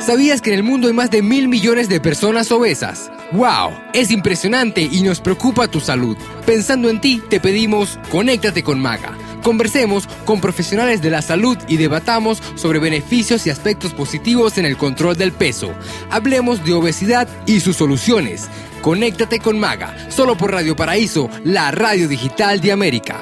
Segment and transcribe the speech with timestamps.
[0.00, 3.12] ¿Sabías que en el mundo hay más de mil millones de personas obesas?
[3.32, 3.78] ¡Wow!
[3.92, 6.16] Es impresionante y nos preocupa tu salud.
[6.46, 9.12] Pensando en ti, te pedimos, conéctate con Maga.
[9.42, 14.78] Conversemos con profesionales de la salud y debatamos sobre beneficios y aspectos positivos en el
[14.78, 15.74] control del peso.
[16.10, 18.48] Hablemos de obesidad y sus soluciones.
[18.80, 23.20] Conéctate con Maga, solo por Radio Paraíso, la radio digital de América.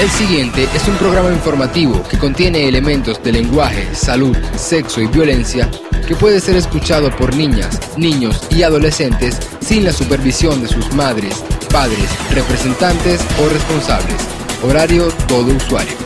[0.00, 5.68] El siguiente es un programa informativo que contiene elementos de lenguaje, salud, sexo y violencia
[6.06, 11.42] que puede ser escuchado por niñas, niños y adolescentes sin la supervisión de sus madres,
[11.72, 14.14] padres, representantes o responsables.
[14.62, 15.96] Horario todo usuario.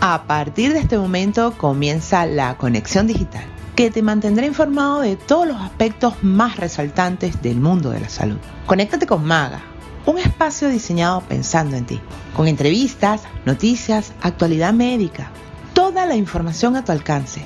[0.00, 5.46] A partir de este momento comienza la conexión digital que te mantendrá informado de todos
[5.46, 8.38] los aspectos más resaltantes del mundo de la salud.
[8.66, 9.60] Conéctate con Maga,
[10.04, 12.00] un espacio diseñado pensando en ti,
[12.34, 15.30] con entrevistas, noticias, actualidad médica,
[15.74, 17.44] toda la información a tu alcance.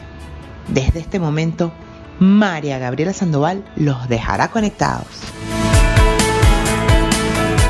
[0.68, 1.70] Desde este momento,
[2.18, 5.08] María Gabriela Sandoval los dejará conectados.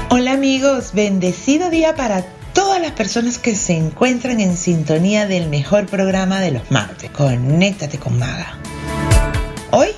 [0.08, 5.86] Hola amigos, bendecido día para todas las personas que se encuentran en sintonía del mejor
[5.86, 7.11] programa de los martes.
[7.11, 8.59] Conéctate con Maga.
[9.70, 9.89] Hoy,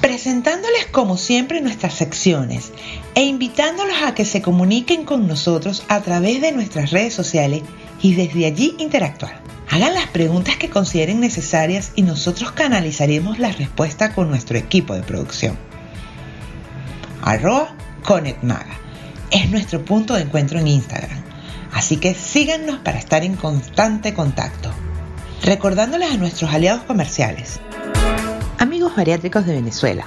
[0.00, 2.72] Presentándoles como siempre nuestras secciones
[3.14, 7.62] e invitándolos a que se comuniquen con nosotros a través de nuestras redes sociales
[8.00, 9.42] y desde allí interactuar.
[9.70, 15.02] Hagan las preguntas que consideren necesarias y nosotros canalizaremos la respuesta con nuestro equipo de
[15.02, 15.58] producción.
[17.22, 18.78] Arroba ConnectMaga
[19.30, 21.22] es nuestro punto de encuentro en Instagram,
[21.72, 24.70] así que síganos para estar en constante contacto.
[25.42, 27.60] Recordándoles a nuestros aliados comerciales.
[28.58, 30.06] Amigos Bariátricos de Venezuela,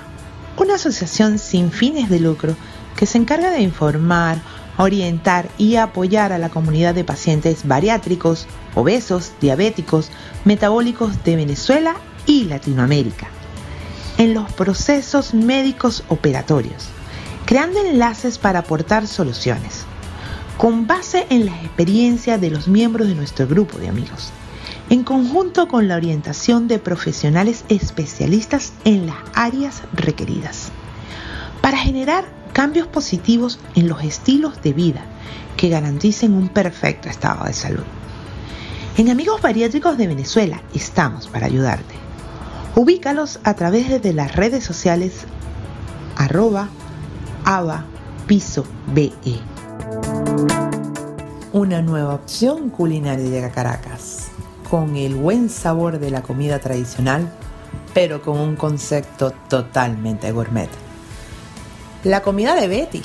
[0.57, 2.55] una asociación sin fines de lucro
[2.95, 4.41] que se encarga de informar,
[4.77, 10.09] orientar y apoyar a la comunidad de pacientes bariátricos, obesos, diabéticos,
[10.45, 11.95] metabólicos de Venezuela
[12.25, 13.27] y Latinoamérica.
[14.17, 16.89] En los procesos médicos operatorios,
[17.45, 19.83] creando enlaces para aportar soluciones,
[20.57, 24.31] con base en la experiencia de los miembros de nuestro grupo de amigos,
[24.89, 30.69] en conjunto con la orientación de profesionales especialistas en las áreas requeridas,
[31.61, 35.05] para generar cambios positivos en los estilos de vida
[35.57, 37.83] que garanticen un perfecto estado de salud.
[38.97, 41.95] En Amigos Bariátricos de Venezuela estamos para ayudarte.
[42.75, 45.25] Ubícalos a través de las redes sociales
[46.17, 46.69] arroba
[47.43, 47.85] ava
[48.27, 49.11] piso be.
[51.53, 54.29] Una nueva opción culinaria llega a Caracas,
[54.69, 57.29] con el buen sabor de la comida tradicional,
[57.93, 60.69] pero con un concepto totalmente gourmet.
[62.03, 63.03] La comida de Betty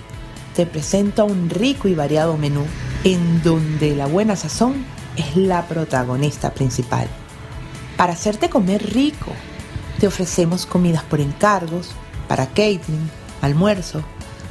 [0.54, 2.64] te presenta un rico y variado menú
[3.04, 4.86] en donde la buena sazón
[5.18, 7.06] es la protagonista principal.
[7.98, 9.32] Para hacerte comer rico,
[10.00, 11.90] te ofrecemos comidas por encargos,
[12.26, 13.10] para catering,
[13.42, 14.02] almuerzo,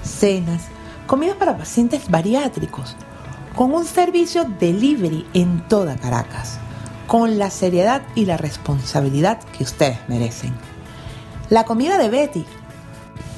[0.03, 0.66] cenas,
[1.07, 2.95] comidas para pacientes bariátricos,
[3.56, 6.59] con un servicio delivery en toda Caracas,
[7.07, 10.53] con la seriedad y la responsabilidad que ustedes merecen.
[11.50, 12.45] La comida de Betty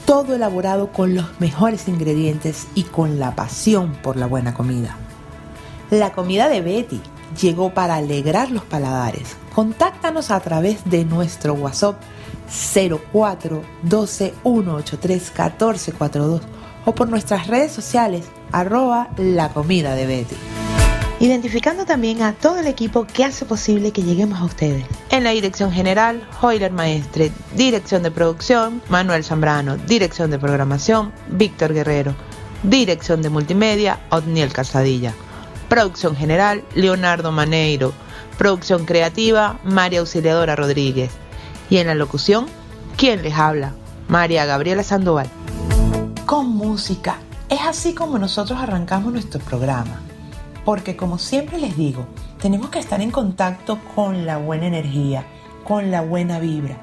[0.08, 4.96] todo elaborado con los mejores ingredientes y con la pasión por la buena comida.
[5.92, 7.02] La comida de Betty
[7.42, 9.36] llegó para alegrar los paladares.
[9.54, 12.00] Contáctanos a través de nuestro WhatsApp
[13.12, 16.42] 04 12 183 1442
[16.86, 18.24] o por nuestras redes sociales
[18.54, 20.36] arroba la comida de Betty
[21.20, 24.86] identificando también a todo el equipo que hace posible que lleguemos a ustedes.
[25.10, 31.74] En la dirección general, Hoyler Maestre, dirección de producción, Manuel Zambrano, dirección de programación, Víctor
[31.74, 32.16] Guerrero,
[32.64, 35.14] dirección de multimedia, Otniel Casadilla,
[35.70, 37.94] producción general, Leonardo Maneiro,
[38.38, 41.12] producción creativa, María Auxiliadora Rodríguez.
[41.70, 42.46] Y en la locución,
[42.96, 43.74] ¿quién les habla?
[44.08, 45.28] María Gabriela Sandoval.
[46.26, 47.18] Con música.
[47.50, 50.02] Es así como nosotros arrancamos nuestro programa
[50.68, 52.06] porque como siempre les digo,
[52.42, 55.26] tenemos que estar en contacto con la buena energía,
[55.64, 56.82] con la buena vibra.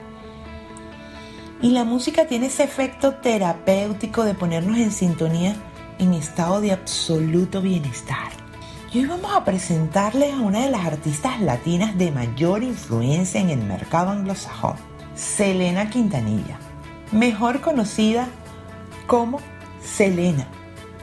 [1.61, 5.55] Y la música tiene ese efecto terapéutico de ponernos en sintonía
[5.99, 8.33] en estado de absoluto bienestar.
[8.91, 13.51] Y hoy vamos a presentarles a una de las artistas latinas de mayor influencia en
[13.51, 14.77] el mercado anglosajón,
[15.15, 16.57] Selena Quintanilla,
[17.13, 18.29] mejor conocida
[19.07, 19.41] como
[19.83, 20.49] Selena.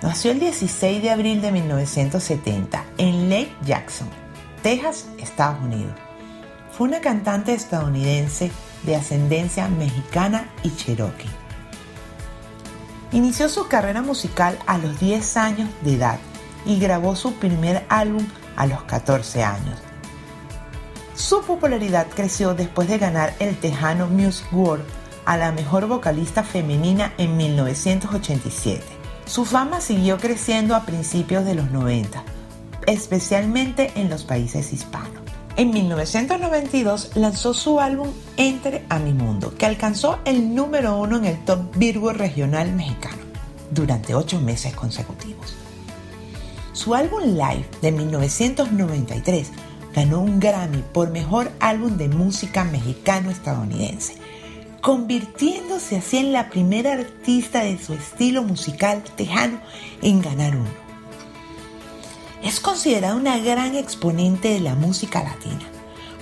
[0.01, 4.09] Nació el 16 de abril de 1970 en Lake Jackson,
[4.63, 5.94] Texas, Estados Unidos.
[6.71, 8.51] Fue una cantante estadounidense
[8.81, 11.30] de ascendencia mexicana y cherokee.
[13.12, 16.18] Inició su carrera musical a los 10 años de edad
[16.65, 18.25] y grabó su primer álbum
[18.56, 19.80] a los 14 años.
[21.13, 24.83] Su popularidad creció después de ganar el Tejano Music World
[25.25, 29.00] a la mejor vocalista femenina en 1987.
[29.31, 32.22] Su fama siguió creciendo a principios de los 90,
[32.86, 35.22] especialmente en los países hispanos.
[35.56, 41.24] En 1992 lanzó su álbum Entre a mi mundo, que alcanzó el número uno en
[41.24, 43.24] el top Billboard regional mexicano
[43.69, 45.56] durante ocho meses consecutivos.
[46.74, 49.50] Su álbum Live de 1993
[49.95, 54.18] ganó un Grammy por mejor álbum de música mexicano-estadounidense,
[54.81, 59.60] convirtiéndose así en la primera artista de su estilo musical tejano
[60.01, 60.92] en ganar uno
[62.44, 65.62] es considerada una gran exponente de la música latina,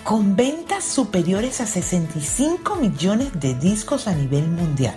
[0.04, 4.96] con ventas superiores a 65 millones de discos a nivel mundial,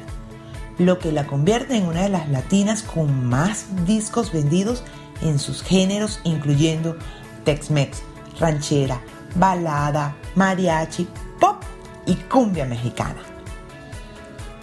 [0.78, 4.82] lo que la convierte en una de las latinas con más discos vendidos
[5.20, 6.96] en sus géneros, incluyendo
[7.44, 8.02] Tex-Mex,
[8.40, 9.00] ranchera,
[9.36, 11.06] balada, mariachi,
[11.38, 11.62] pop
[12.04, 13.31] y cumbia mexicana.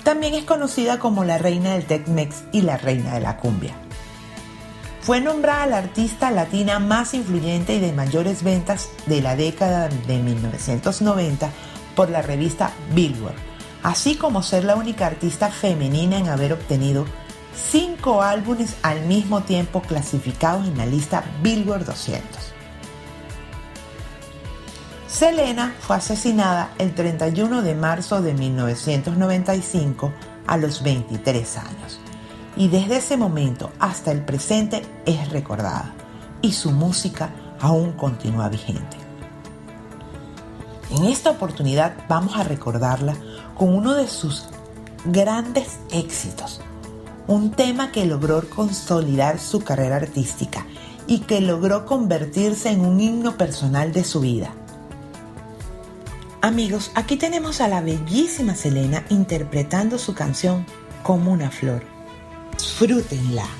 [0.03, 3.75] También es conocida como la reina del Tex-Mex y la reina de la cumbia.
[5.01, 10.19] Fue nombrada la artista latina más influyente y de mayores ventas de la década de
[10.19, 11.49] 1990
[11.95, 13.35] por la revista Billboard,
[13.81, 17.05] así como ser la única artista femenina en haber obtenido
[17.71, 22.58] cinco álbumes al mismo tiempo clasificados en la lista Billboard 200.
[25.09, 30.13] Selena fue asesinada el 31 de marzo de 1995
[30.45, 31.99] a los 23 años
[32.55, 35.95] y desde ese momento hasta el presente es recordada
[36.43, 38.97] y su música aún continúa vigente.
[40.91, 43.15] En esta oportunidad vamos a recordarla
[43.55, 44.45] con uno de sus
[45.05, 46.61] grandes éxitos,
[47.25, 50.67] un tema que logró consolidar su carrera artística
[51.07, 54.53] y que logró convertirse en un himno personal de su vida.
[56.41, 60.65] Amigos, aquí tenemos a la bellísima Selena interpretando su canción
[61.03, 61.83] como una flor.
[62.53, 63.58] Disfrútenla.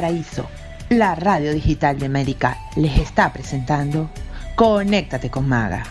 [0.00, 0.46] Radio Paraíso,
[0.90, 4.08] la radio digital de América, les está presentando
[4.54, 5.82] Conéctate con Maga.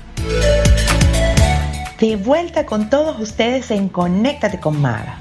[2.00, 5.18] De vuelta con todos ustedes en Conéctate con Maga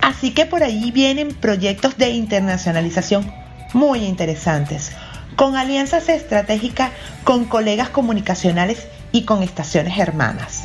[0.00, 3.30] Así que por allí vienen proyectos de internacionalización
[3.74, 4.92] muy interesantes,
[5.34, 6.90] con alianzas estratégicas
[7.24, 10.64] con colegas comunicacionales y con estaciones hermanas.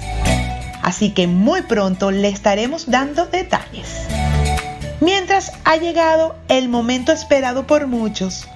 [0.81, 4.07] Así que muy pronto le estaremos dando detalles.
[5.01, 8.47] Mientras ha llegado el momento esperado por muchos.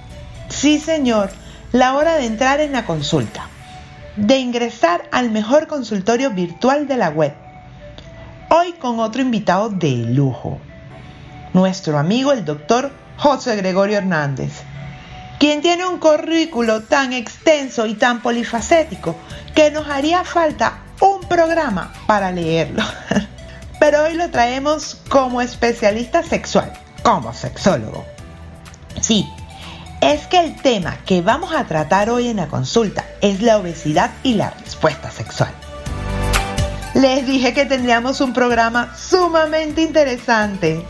[0.48, 1.30] Sí, señor,
[1.72, 3.48] la hora de entrar en la consulta,
[4.14, 7.34] de ingresar al mejor consultorio virtual de la web.
[8.48, 10.60] Hoy con otro invitado de lujo,
[11.52, 14.52] nuestro amigo el doctor José Gregorio Hernández,
[15.40, 19.16] quien tiene un currículo tan extenso y tan polifacético
[19.52, 22.84] que nos haría falta un programa para leerlo.
[23.88, 26.72] pero hoy lo traemos como especialista sexual,
[27.04, 28.04] como sexólogo.
[29.00, 29.24] Sí,
[30.00, 34.10] es que el tema que vamos a tratar hoy en la consulta es la obesidad
[34.24, 35.50] y la respuesta sexual.
[36.94, 40.84] Les dije que tendríamos un programa sumamente interesante.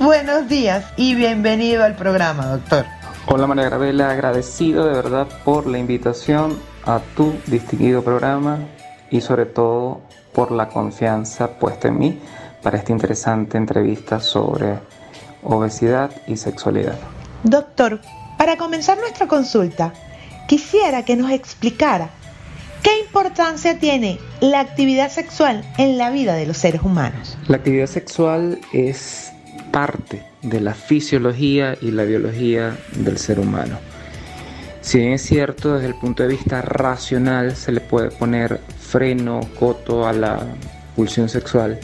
[0.00, 2.84] Buenos días y bienvenido al programa, doctor.
[3.26, 8.58] Hola María Gravela, agradecido de verdad por la invitación a tu distinguido programa
[9.08, 10.00] y sobre todo
[10.34, 12.18] por la confianza puesta en mí
[12.62, 14.78] para esta interesante entrevista sobre
[15.42, 16.98] obesidad y sexualidad.
[17.42, 18.00] Doctor,
[18.38, 19.92] para comenzar nuestra consulta,
[20.48, 22.10] quisiera que nos explicara
[22.82, 27.36] qué importancia tiene la actividad sexual en la vida de los seres humanos.
[27.48, 29.32] La actividad sexual es
[29.72, 33.78] parte de la fisiología y la biología del ser humano.
[34.82, 39.40] Si bien es cierto, desde el punto de vista racional se le puede poner freno,
[39.56, 40.40] coto a la
[40.96, 41.78] pulsión sexual,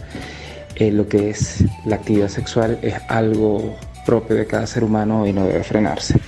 [0.74, 5.32] eh, lo que es la actividad sexual es algo propio de cada ser humano y
[5.32, 6.18] no debe frenarse.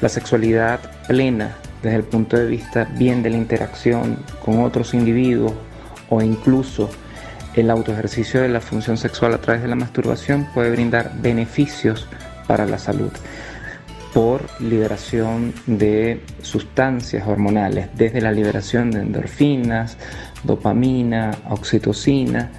[0.00, 5.52] La sexualidad plena desde el punto de vista bien de la interacción con otros individuos
[6.08, 6.88] o incluso
[7.54, 12.08] el autoejercicio de la función sexual a través de la masturbación puede brindar beneficios
[12.46, 13.12] para la salud
[14.14, 19.98] por liberación de sustancias hormonales, desde la liberación de endorfinas,
[20.44, 22.52] dopamina, oxitocina,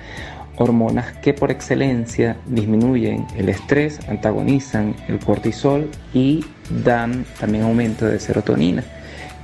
[0.57, 6.43] hormonas que por excelencia disminuyen el estrés, antagonizan el cortisol y
[6.83, 8.83] dan también aumento de serotonina,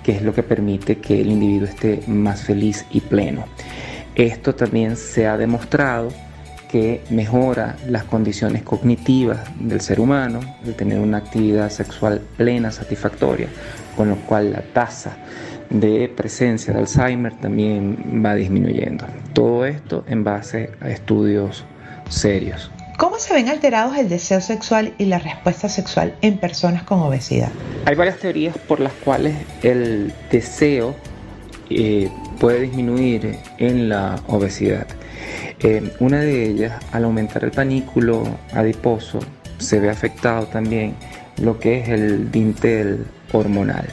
[0.03, 3.46] que es lo que permite que el individuo esté más feliz y pleno.
[4.15, 6.10] Esto también se ha demostrado
[6.71, 13.47] que mejora las condiciones cognitivas del ser humano, de tener una actividad sexual plena, satisfactoria,
[13.97, 15.17] con lo cual la tasa
[15.69, 19.05] de presencia de Alzheimer también va disminuyendo.
[19.33, 21.65] Todo esto en base a estudios
[22.09, 22.71] serios.
[22.97, 27.49] ¿Cómo se ven alterados el deseo sexual y la respuesta sexual en personas con obesidad?
[27.85, 30.95] Hay varias teorías por las cuales el deseo
[31.69, 32.09] eh,
[32.39, 34.85] puede disminuir en la obesidad.
[35.59, 38.23] Eh, una de ellas, al aumentar el panículo
[38.53, 39.19] adiposo,
[39.57, 40.95] se ve afectado también
[41.41, 43.87] lo que es el dintel hormonal.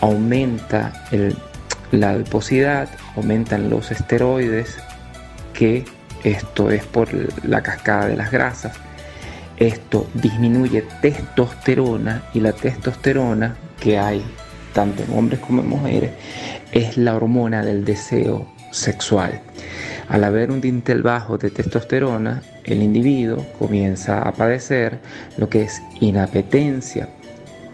[0.00, 0.92] Aumenta
[1.92, 4.76] la adiposidad, aumentan los esteroides,
[5.52, 5.84] que
[6.24, 7.08] esto es por
[7.44, 8.74] la cascada de las grasas.
[9.56, 14.24] Esto disminuye testosterona y la testosterona que hay
[14.72, 16.10] tanto en hombres como en mujeres
[16.72, 19.40] es la hormona del deseo sexual.
[20.08, 24.98] Al haber un dintel bajo de testosterona, el individuo comienza a padecer
[25.38, 27.08] lo que es inapetencia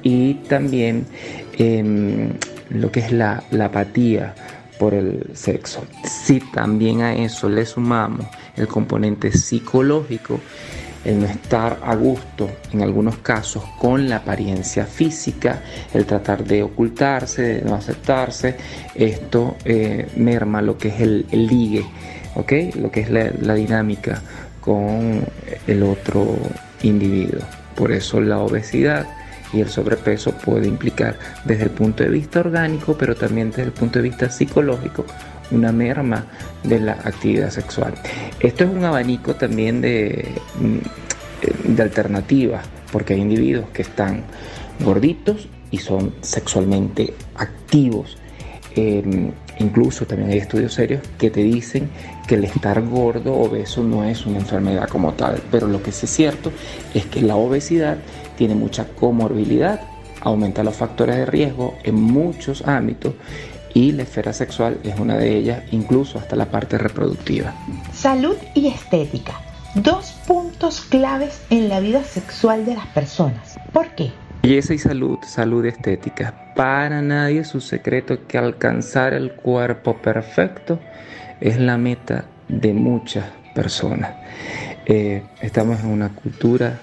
[0.02, 1.06] y también
[1.58, 2.32] em,
[2.68, 4.34] lo que es la, la apatía
[4.78, 5.84] por el sexo.
[6.04, 8.26] Si también a eso le sumamos
[8.56, 10.40] el componente psicológico,
[11.04, 15.62] el no estar a gusto en algunos casos con la apariencia física,
[15.94, 18.56] el tratar de ocultarse, de no aceptarse,
[18.94, 21.84] esto eh, merma lo que es el, ligue,
[22.34, 24.22] lo que es la, dinámica
[24.60, 25.24] con
[25.66, 26.36] el otro
[26.82, 27.40] individuo.
[27.74, 29.06] Por eso la obesidad
[29.52, 33.72] y el sobrepeso puede implicar desde el punto de vista orgánico, pero también desde el
[33.72, 35.06] punto de vista psicológico,
[35.50, 36.26] una merma
[36.62, 37.94] de la actividad sexual.
[38.40, 40.28] Esto es un abanico también de,
[40.58, 44.22] mm, de alternativas, porque hay individuos que están
[44.84, 48.18] gorditos y son sexualmente activos.
[48.74, 51.90] Em, incluso también hay estudios serios que te dicen
[52.26, 55.40] que el estar gordo, obeso, no es una enfermedad como tal.
[55.50, 56.52] Pero lo que sí es cierto
[56.94, 57.98] es que la obesidad
[58.36, 59.80] tiene mucha comorbilidad,
[60.20, 63.14] aumenta los factores de riesgo en muchos ámbitos
[63.74, 67.54] y la esfera sexual es una de ellas, incluso hasta la parte reproductiva.
[67.92, 69.40] Salud y estética,
[69.74, 73.58] dos puntos claves en la vida sexual de las personas.
[73.72, 74.10] ¿Por qué?
[74.42, 76.52] Belleza y salud, salud y estética.
[76.56, 80.80] Para nadie es un secreto que alcanzar el cuerpo perfecto
[81.40, 83.24] es la meta de muchas
[83.54, 84.14] personas.
[84.86, 86.78] Eh, estamos en una cultura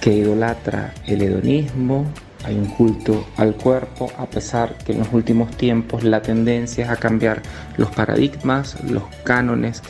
[0.00, 2.06] que idolatra el hedonismo,
[2.44, 6.90] hay un culto al cuerpo, a pesar que en los últimos tiempos la tendencia es
[6.90, 7.42] a cambiar
[7.76, 9.82] los paradigmas, los cánones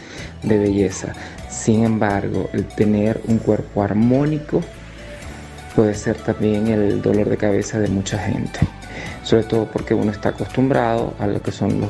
[0.43, 1.13] de belleza.
[1.49, 4.63] Sin embargo, el tener un cuerpo armónico
[5.75, 8.61] puede ser también el dolor de cabeza de mucha gente.
[9.23, 11.89] Sobre todo porque uno está acostumbrado a lo que son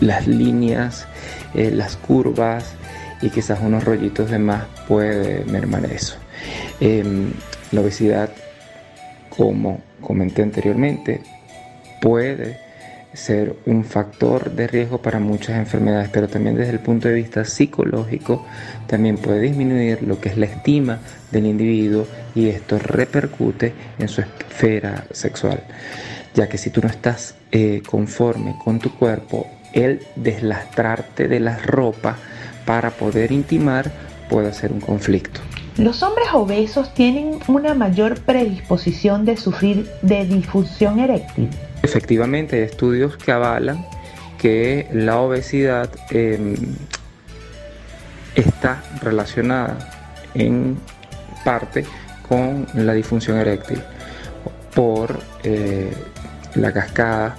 [0.00, 1.06] las líneas,
[1.54, 2.72] eh, las curvas
[3.20, 6.16] y quizás unos rollitos de más puede mermar eso.
[6.80, 7.32] Em,
[7.72, 8.30] la obesidad,
[9.40, 11.22] como comenté anteriormente,
[12.02, 12.58] puede
[13.14, 17.46] ser un factor de riesgo para muchas enfermedades, pero también desde el punto de vista
[17.46, 18.44] psicológico
[18.86, 20.98] también puede disminuir lo que es la estima
[21.30, 25.62] del individuo y esto repercute en su esfera sexual,
[26.34, 31.64] ya que si tú no estás eh, conforme con tu cuerpo, el deslastrarte de las
[31.64, 32.18] ropas
[32.66, 33.90] para poder intimar
[34.28, 35.40] puede ser un conflicto.
[35.80, 41.48] Los hombres obesos tienen una mayor predisposición de sufrir de disfunción eréctil.
[41.82, 43.86] Efectivamente, hay estudios que avalan
[44.36, 46.54] que la obesidad em,
[48.34, 49.78] está relacionada
[50.34, 50.76] en
[51.46, 51.86] parte
[52.28, 53.80] con la disfunción eréctil
[54.74, 55.90] por eh,
[56.56, 57.36] la cascada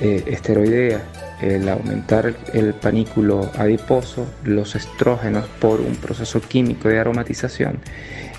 [0.00, 1.00] eh, esteroidea
[1.42, 7.80] el aumentar el panículo adiposo, los estrógenos por un proceso químico de aromatización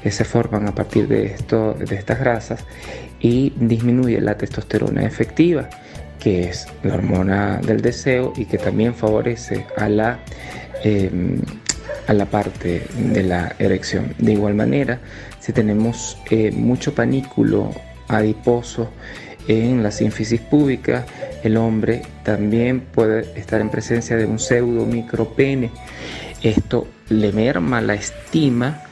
[0.03, 2.63] eh, se forman a partir de, esto, de estas grasas
[3.19, 5.69] y disminuye la testosterona efectiva,
[6.19, 10.19] que es la hormona del deseo y que también favorece a la,
[10.83, 11.41] em,
[12.07, 14.13] a la parte de la erección.
[14.17, 14.99] De igual manera,
[15.39, 17.71] si tenemos eh, mucho panículo
[18.07, 18.89] adiposo,
[19.47, 21.05] en la sínfisis púbica,
[21.43, 25.71] el hombre también puede estar en presencia de un pseudo micropene.
[26.41, 28.83] Esto le merma la estima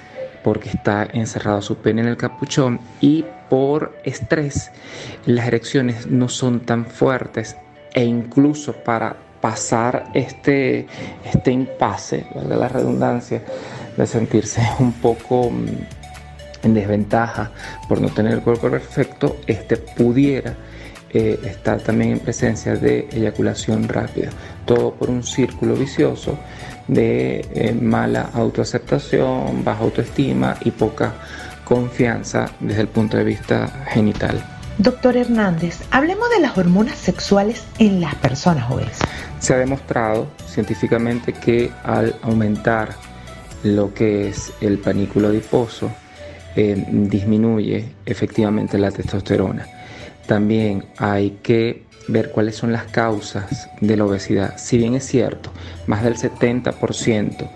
[0.43, 4.71] porque está encerrado su pene en el capuchón y por estrés
[5.25, 7.57] las erecciones no son tan fuertes
[7.93, 10.85] e incluso para pasar este,
[11.25, 13.41] este impasse, la redundancia,
[13.97, 15.65] de sentirse un poco mm,
[16.63, 17.51] en desventaja
[17.87, 20.55] por no tener el cuerpo perfecto, este pudiera
[21.11, 24.29] eh, estar también en presencia de eyaculación rápida.
[24.65, 26.37] Todo por un círculo vicioso
[26.87, 31.13] de eh, mala autoaceptación, baja autoestima y poca
[31.63, 34.43] confianza desde el punto de vista genital.
[34.77, 38.99] Doctor Hernández, hablemos de las hormonas sexuales en las personas obesas.
[39.39, 42.95] Se ha demostrado científicamente que al aumentar
[43.63, 45.91] lo que es el panículo adiposo,
[46.55, 49.65] eh, disminuye efectivamente la testosterona.
[50.27, 54.57] También hay que ver cuáles son las causas de la obesidad.
[54.57, 55.51] Si bien es cierto,
[55.88, 57.49] más del 70%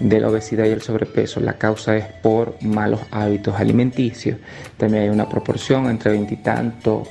[0.00, 4.38] de la obesidad y el sobrepeso, la causa es por malos hábitos alimenticios.
[4.76, 7.06] También hay una proporción entre 20 y tanto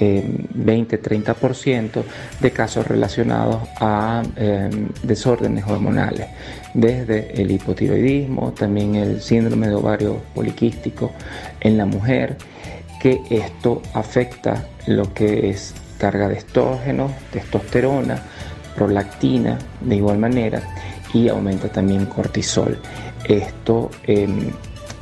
[0.00, 2.02] 20-30%
[2.40, 6.26] de casos relacionados a em, desórdenes hormonales,
[6.74, 11.12] desde el hipotiroidismo, también el síndrome de ovario poliquístico
[11.60, 12.36] en la mujer,
[13.00, 18.22] que esto afecta lo que es carga de estrógenos, testosterona,
[18.74, 20.62] prolactina de igual manera
[21.12, 22.78] y aumenta también cortisol.
[23.24, 24.50] Esto em,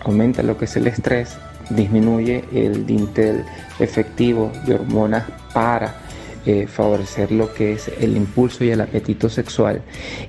[0.05, 1.37] aumenta lo que es el estrés
[1.71, 3.45] disminuye el dintel
[3.79, 5.95] efectivo de hormonas para
[6.51, 9.83] eh, favorecer lo que es el impulso y el apetito sexual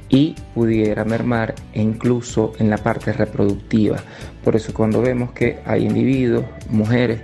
[0.09, 4.03] y pudiera mermar incluso en la parte reproductiva.
[4.43, 7.21] Por eso cuando vemos que hay individuos, mujeres,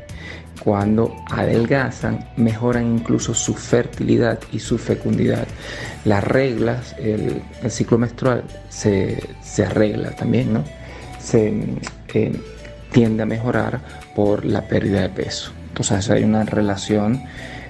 [0.64, 5.46] cuando adelgazan, mejoran incluso su fertilidad y su fecundidad.
[6.06, 9.22] Las reglas, el, ciclo menstrual se,
[9.62, 10.64] arregla también, ¿no?
[11.20, 11.54] Se,
[12.14, 12.32] eh,
[12.94, 13.82] tiende a mejorar
[14.16, 15.52] por la pérdida de peso.
[15.68, 17.24] Entonces hay una relación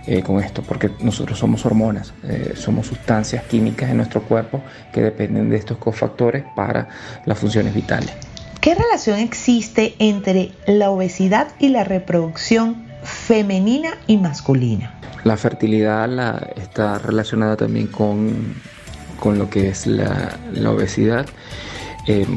[0.08, 4.62] eh, con esto, porque nosotros somos hormonas, eh, somos sustancias químicas en nuestro cuerpo
[4.94, 6.88] que dependen de estos cofactores para
[7.26, 8.12] las funciones vitales.
[8.62, 15.00] ¿Qué relación existe entre la obesidad y la reproducción femenina y masculina?
[15.24, 18.56] La fertilidad la, está relacionada también con,
[19.20, 21.26] con, lo que es la, la obesidad.
[22.08, 22.28] Eh,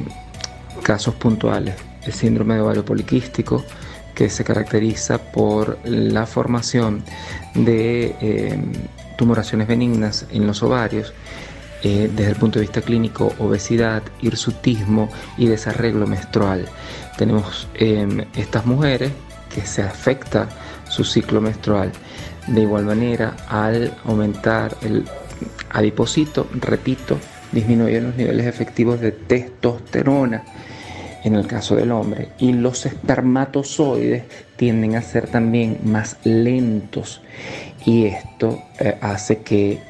[0.82, 3.64] casos puntuales, el síndrome de ovario poliquístico,
[4.18, 7.04] que se caracteriza por la formación
[7.54, 8.58] de eh,
[9.16, 11.14] tumoraciones benignas en los ovarios,
[11.84, 16.66] eh, desde el punto de vista clínico, obesidad, hirsutismo y desarreglo menstrual.
[17.16, 19.12] Tenemos em, estas mujeres
[19.54, 20.48] que se afecta
[20.88, 21.92] su ciclo menstrual.
[22.48, 25.04] De igual manera, al aumentar el
[25.70, 27.20] adipocito, repito,
[27.52, 30.42] disminuyen los niveles efectivos de testosterona
[31.24, 34.24] en el caso del hombre y los espermatozoides
[34.56, 37.20] tienden a ser también más lentos
[37.84, 39.80] y esto eh, hace que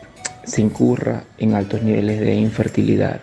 [0.44, 3.20] se incurra en altos niveles de infertilidad.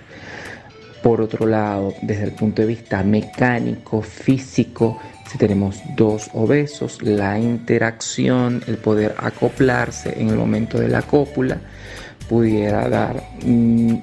[1.01, 7.39] Por otro lado, desde el punto de vista mecánico, físico, si tenemos dos obesos, la
[7.39, 11.59] interacción, el poder acoplarse en el momento de la cópula,
[12.29, 13.23] pudiera dar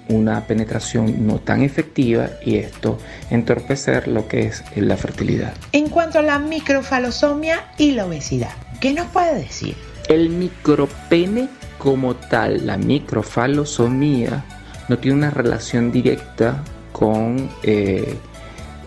[0.08, 2.98] una penetración no tan efectiva y esto
[3.30, 5.54] entorpecer lo que es la fertilidad.
[5.72, 9.76] En cuanto a la microfalosomia y la obesidad, ¿qué nos puede decir?
[10.08, 14.44] El micropene como tal, la microfalosomía,
[14.88, 18.16] no tiene una relación directa con eh,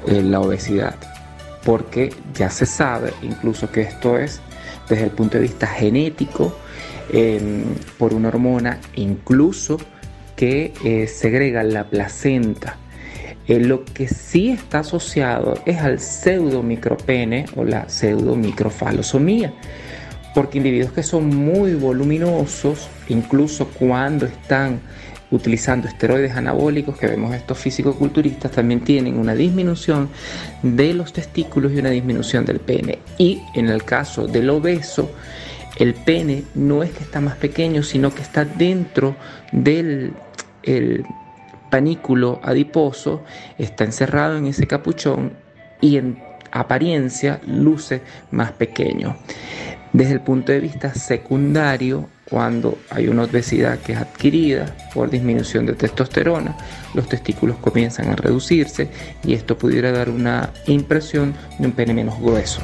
[0.07, 0.95] eh, la obesidad,
[1.63, 4.39] porque ya se sabe incluso que esto es
[4.87, 6.55] desde el punto de vista genético,
[7.97, 9.77] por una hormona incluso
[10.35, 12.77] que eh, segrega la placenta.
[13.47, 19.53] Eh, lo que sí está asociado es al pseudomicropene o la pseudomicrofalosomía,
[20.33, 24.81] porque individuos que son muy voluminosos, incluso cuando están
[25.31, 30.09] utilizando esteroides anabólicos, que vemos estos físico-culturistas, también tienen una disminución
[30.61, 32.99] de los testículos y una disminución del pene.
[33.17, 35.11] Y en el caso del obeso,
[35.77, 39.15] el pene no es que está más pequeño, sino que está dentro
[39.51, 40.13] del
[41.69, 43.23] panículo adiposo,
[43.57, 45.33] está encerrado en ese capuchón
[45.81, 46.17] y en
[46.51, 49.17] apariencia luce más pequeño.
[49.91, 55.65] Desde el punto de vista secundario, cuando hay una obesidad que es adquirida por disminución
[55.65, 56.55] de testosterona,
[56.93, 58.89] los testículos comienzan a reducirse
[59.23, 62.61] y esto pudiera dar una impresión de un pene menos grueso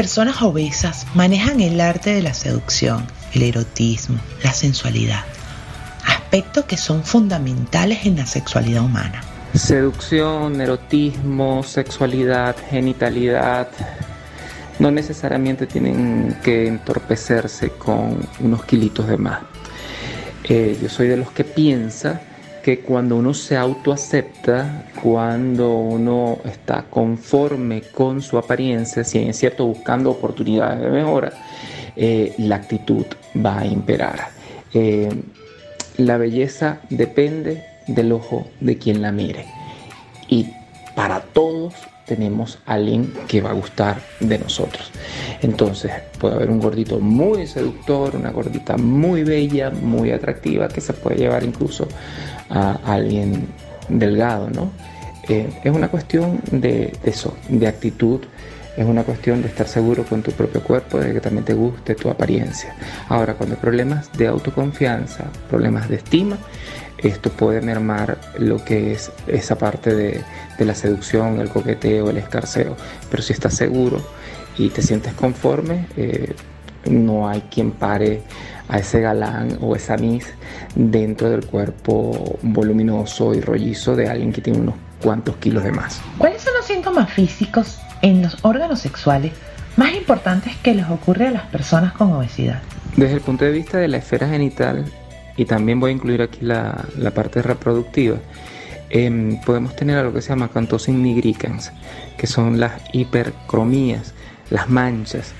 [0.00, 5.26] personas obesas manejan el arte de la seducción, el erotismo, la sensualidad,
[6.06, 9.20] aspectos que son fundamentales en la sexualidad humana.
[9.52, 13.68] Seducción, erotismo, sexualidad, genitalidad,
[14.78, 19.40] no necesariamente tienen que entorpecerse con unos kilitos de más.
[20.44, 22.22] Eh, yo soy de los que piensa
[22.62, 29.66] que cuando uno se autoacepta, cuando uno está conforme con su apariencia, si es cierto
[29.66, 31.32] buscando oportunidades de mejora,
[31.96, 33.06] eh, la actitud
[33.44, 34.28] va a imperar.
[34.74, 35.08] Eh,
[35.96, 39.46] la belleza depende del ojo de quien la mire.
[40.28, 40.48] Y
[40.94, 41.74] para todos
[42.06, 44.90] tenemos alguien que va a gustar de nosotros.
[45.42, 50.92] Entonces puede haber un gordito muy seductor, una gordita muy bella, muy atractiva, que se
[50.92, 51.86] puede llevar incluso
[52.50, 53.48] a alguien
[53.88, 54.70] delgado, ¿no?
[55.28, 58.20] Eh, es una cuestión de, eso, de actitud,
[58.76, 61.94] es una cuestión de estar seguro con tu propio cuerpo, de que también te guste
[61.94, 62.74] tu apariencia.
[63.08, 66.38] Ahora, cuando hay problemas de autoconfianza, problemas de estima,
[66.98, 70.24] esto puede mermar lo que es esa parte de,
[70.58, 72.76] la seducción, el coqueteo, el escarceo.
[73.10, 74.02] Pero si estás seguro
[74.58, 76.34] y te sientes conforme, eh,
[76.86, 78.22] no hay quien pare
[78.70, 80.26] a ese galán o esa miss
[80.74, 86.00] dentro del cuerpo voluminoso y rollizo de alguien que tiene unos cuantos kilos de más.
[86.18, 89.32] ¿Cuáles son los síntomas físicos en los órganos sexuales
[89.76, 92.62] más importantes que les ocurre a las personas con obesidad?
[92.96, 94.84] Desde el punto de vista de la esfera genital,
[95.36, 98.18] y también voy a incluir aquí la, parte reproductiva,
[98.90, 101.72] em, podemos tener algo que se llama cantosin nigricans,
[102.16, 104.14] que son las hipercromías,
[104.50, 105.32] las manchas,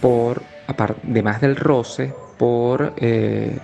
[0.00, 3.58] por además del roce, por eh,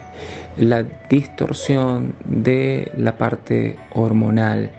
[0.56, 4.70] la distorsión de la parte hormonal,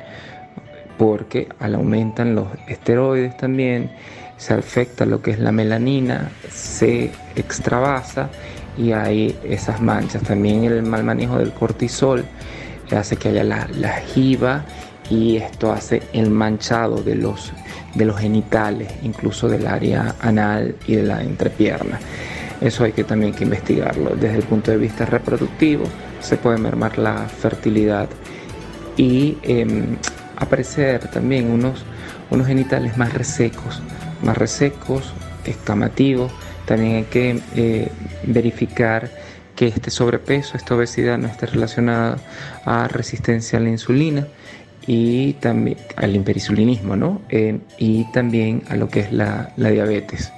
[0.98, 3.92] porque al aumentan los esteroides también,
[4.38, 8.30] se afecta lo que es la melanina, se extravasa
[8.78, 10.24] y hay esas manchas.
[10.24, 12.26] También el mal manejo del cortisol
[12.96, 14.66] hace que haya la, la jiba
[15.10, 17.52] y esto hace el manchado de los,
[17.94, 22.00] de los genitales, incluso del área anal y de la entrepierna.
[22.64, 24.12] Eso hay que también que investigarlo.
[24.16, 25.84] Desde el punto de vista reproductivo
[26.22, 28.08] se puede mermar la fertilidad
[28.96, 29.98] y em,
[30.38, 31.84] aparecer también unos,
[32.32, 33.82] unos genitales más resecos,
[34.24, 36.32] más resecos, escamativos.
[36.66, 37.92] También hay que eh,
[38.24, 39.12] verificar
[39.58, 42.18] que este sobrepeso, esta obesidad no esté relacionada
[42.64, 44.26] a resistencia a la insulina
[44.88, 47.22] y también al hiperinsulinismo, ¿no?
[47.28, 50.32] Eh, y también a lo que es la, la diabetes,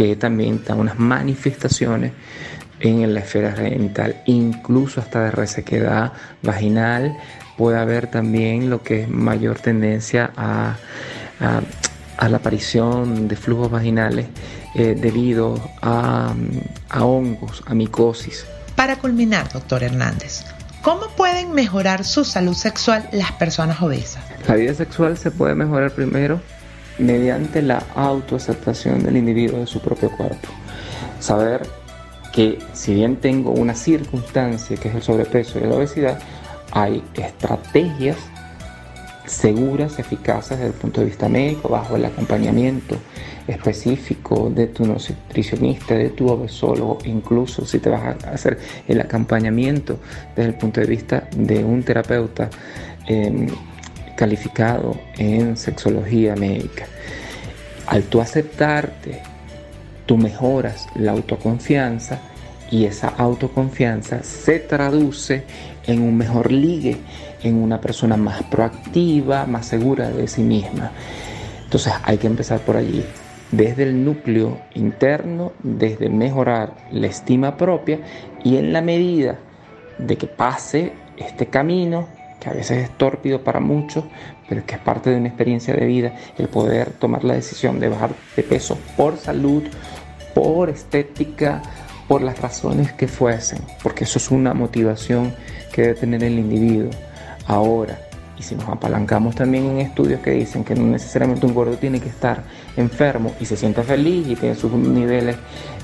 [0.00, 2.12] que también da unas manifestaciones
[2.80, 7.18] en la esfera genital, incluso hasta de resequedad vaginal,
[7.58, 10.78] puede haber también lo que es mayor tendencia a,
[11.38, 14.28] a, la aparición de flujos vaginales
[14.74, 16.32] eh, debido a,
[16.88, 18.46] a hongos, a micosis.
[18.76, 20.46] Para culminar, doctor Hernández,
[20.80, 24.24] ¿Cómo pueden mejorar su salud sexual las personas obesas?
[24.48, 26.40] La vida sexual se puede mejorar primero
[27.00, 30.48] mediante la autoaceptación del individuo de su propio cuerpo.
[31.18, 31.62] Saber
[32.32, 36.18] que si bien tengo una circunstancia que es el sobrepeso y la obesidad,
[36.72, 38.16] hay estrategias
[39.26, 42.96] seguras, eficaces desde el punto de vista médico, bajo el acompañamiento
[43.46, 48.58] específico de tu nutricionista, de tu obesólogo, incluso si te vas a hacer
[48.88, 49.98] el acompañamiento
[50.34, 52.50] desde el punto de vista de un terapeuta
[53.06, 53.46] em,
[54.20, 56.84] calificado en sexología médica.
[57.86, 59.22] Al tú aceptarte,
[60.04, 62.18] tú mejoras la autoconfianza
[62.70, 65.44] y esa autoconfianza se traduce
[65.86, 66.98] en un mejor ligue,
[67.42, 70.90] en una persona más proactiva, más segura de sí misma.
[71.64, 73.02] Entonces hay que empezar por allí,
[73.52, 78.00] desde el núcleo interno, desde mejorar la estima propia
[78.44, 79.38] y en la medida
[79.96, 84.04] de que pase este camino, que a veces es tórpido para muchos,
[84.48, 87.88] pero que es parte de una experiencia de vida, el poder tomar la decisión de
[87.88, 89.62] bajar de peso por salud,
[90.34, 91.62] por estética,
[92.08, 95.34] por las razones que fuesen, porque eso es una motivación
[95.72, 96.90] que debe tener el individuo.
[97.46, 97.98] Ahora,
[98.38, 102.00] y si nos apalancamos también en estudios que dicen que no necesariamente un gordo tiene
[102.00, 102.42] que estar
[102.76, 105.36] enfermo y se siente feliz y tiene sus niveles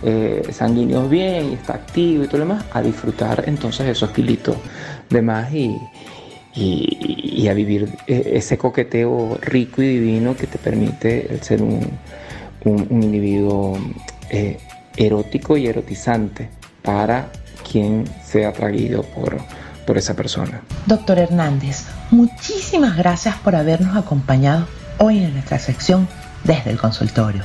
[0.02, 4.56] eh, sanguíneos bien y está activo y todo lo demás, a disfrutar entonces esos kilitos
[5.10, 5.78] de más y,
[6.56, 11.98] y, a vivir eh, ese coqueteo rico y divino que te permite ser un,
[12.64, 13.78] un, individuo
[14.30, 14.58] eh,
[14.96, 16.48] erótico y erotizante
[16.82, 17.28] para
[17.70, 19.38] quien sea atraído por,
[19.86, 20.62] por esa persona.
[20.86, 24.66] Doctor Hernández, muchísimas gracias por habernos acompañado
[24.98, 26.08] hoy en nuestra sección
[26.44, 27.42] desde el consultorio,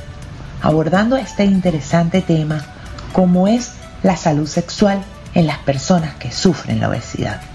[0.62, 2.64] abordando este interesante tema
[3.12, 3.72] como es
[4.02, 5.02] la salud sexual
[5.34, 7.51] en las personas que sufren la obesidad.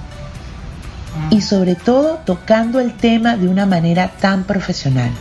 [1.30, 5.12] Y sobre todo tocando el tema de una manera tan profesional.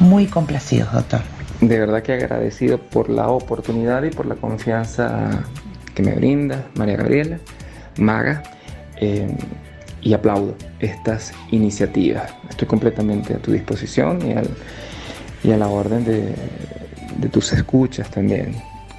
[0.00, 1.20] Muy complacidos, doctor
[1.68, 5.44] de verdad que agradecido por la oportunidad y por la confianza
[5.94, 7.38] que me brinda María Gabriela,
[7.98, 8.42] Maga,
[8.96, 9.28] eh,
[10.02, 12.34] y aplaudo estas iniciativas.
[12.50, 14.20] Estoy completamente a tu disposición
[15.42, 16.34] y, a la orden de,
[17.30, 18.54] tus escuchas también.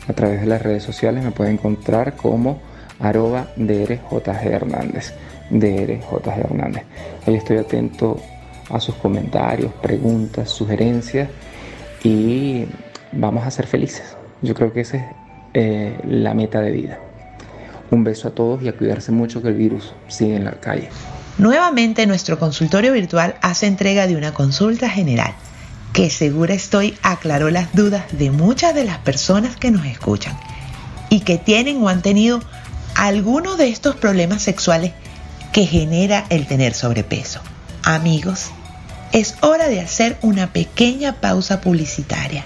[0.08, 2.60] A través de las redes sociales me pueden encontrar como
[3.00, 5.13] arroba DRJG Hernández.
[5.49, 6.84] DRJG Hernández.
[7.25, 8.19] Ahí estoy atento
[8.69, 11.29] a sus comentarios, preguntas, sugerencias
[12.03, 12.65] y
[13.12, 14.15] vamos a ser felices.
[14.41, 15.03] Yo creo que esa es
[15.53, 16.99] eh, la meta de vida.
[17.91, 20.89] Un beso a todos y a cuidarse mucho que el virus sigue en la calle.
[21.38, 25.34] Nuevamente nuestro consultorio virtual hace entrega de una consulta general
[25.93, 30.38] que segura estoy aclaró las dudas de muchas de las personas que nos escuchan
[31.10, 32.41] y que tienen o han tenido
[32.95, 34.91] alguno de estos problemas sexuales
[35.56, 37.39] que genera el tener sobrepeso.
[37.82, 38.48] Amigos,
[39.13, 42.44] es hora de hacer una pequeña pausa publicitaria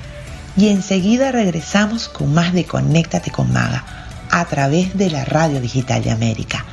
[0.55, 3.83] y enseguida regresamos con más de Conéctate con Maga
[4.29, 6.63] a través de la Radio Digital de América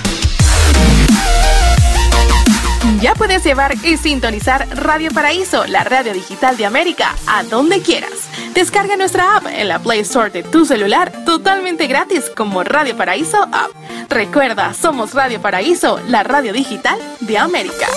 [3.00, 8.30] Ya puedes llevar y sintonizar Radio Paraíso, la radio digital de América, a donde quieras.
[8.54, 13.41] Descarga nuestra app en la Play Store de tu celular totalmente gratis como Radio Paraíso
[13.52, 13.72] App.
[14.10, 17.88] Recuerda, somos Radio Paraíso, la radio digital de América.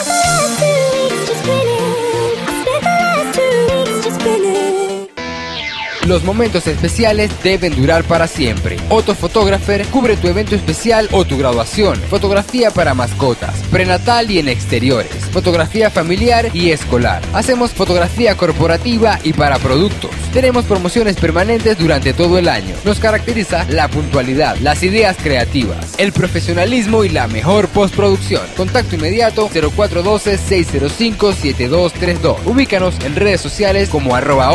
[6.07, 8.77] Los momentos especiales deben durar para siempre.
[8.91, 11.99] Otto Photographer cubre tu evento especial o tu graduación.
[12.11, 17.21] Fotografía para mascotas, prenatal y en exteriores fotografía familiar y escolar.
[17.33, 20.13] Hacemos fotografía corporativa y para productos.
[20.33, 22.77] Tenemos promociones permanentes durante todo el año.
[22.85, 28.43] Nos caracteriza la puntualidad, las ideas creativas, el profesionalismo y la mejor postproducción.
[28.57, 32.37] Contacto inmediato 0412-605-7232.
[32.45, 34.55] Ubícanos en redes sociales como arroba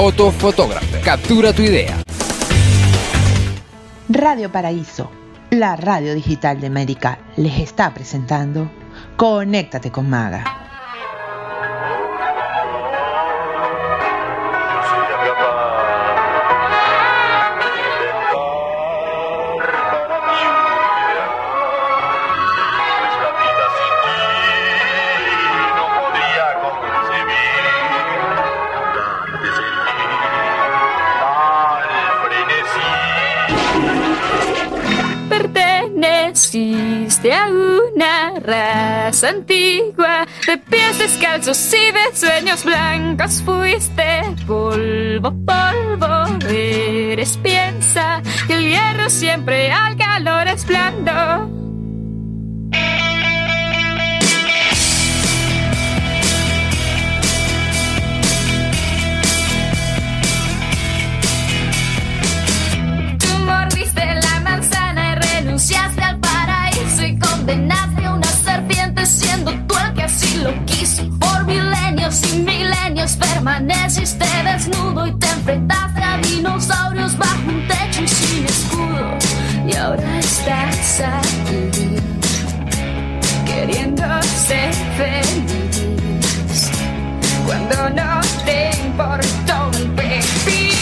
[1.04, 1.95] Captura tu idea.
[4.10, 5.10] Radio Paraíso,
[5.52, 8.69] la radio digital de América, les está presentando
[9.15, 10.69] Conéctate con Maga.
[36.39, 43.41] Existe una raza antigua de pies descalzos y de sueños blancos.
[43.43, 51.69] Fuiste polvo, polvo, eres piensa que el hierro siempre al calor es blando.
[70.43, 71.04] Lo quiso.
[71.19, 78.08] Por milenios y milenios permaneciste desnudo y te enfrentaste a dinosaurios bajo un techo y
[78.08, 79.17] sin escudo.
[79.67, 81.95] Y ahora estás aquí,
[83.45, 86.71] queriendo ser feliz.
[87.45, 90.79] Cuando no te importó un pepino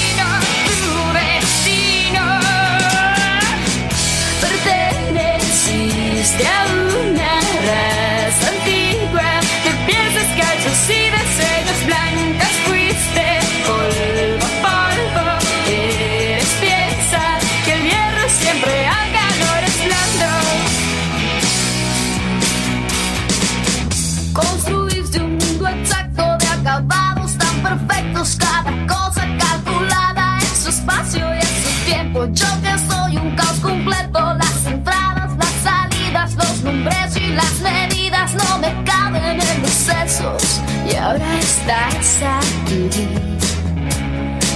[40.89, 42.89] y ahora estás aquí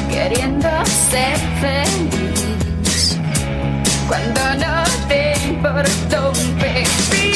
[0.09, 0.69] queriendo
[1.09, 3.17] ser feliz.
[4.07, 7.30] Cuando no te importó un pepino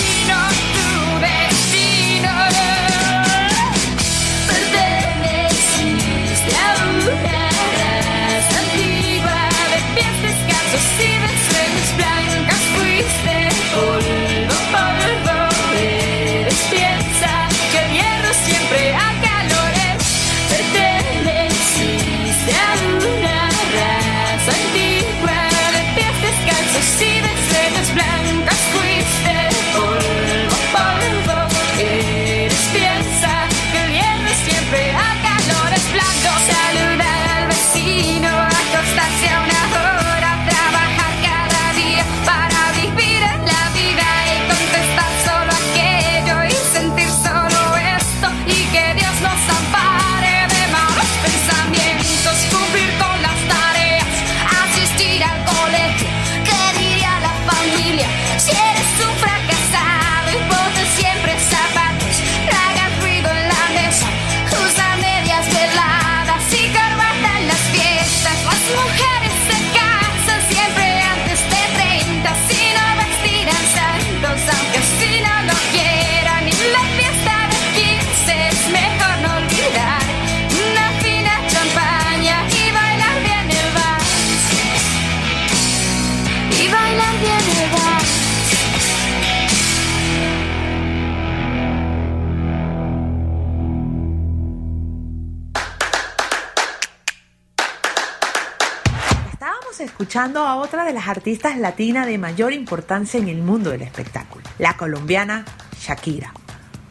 [100.85, 105.43] de las artistas latinas de mayor importancia en el mundo del espectáculo, la colombiana
[105.79, 106.33] Shakira,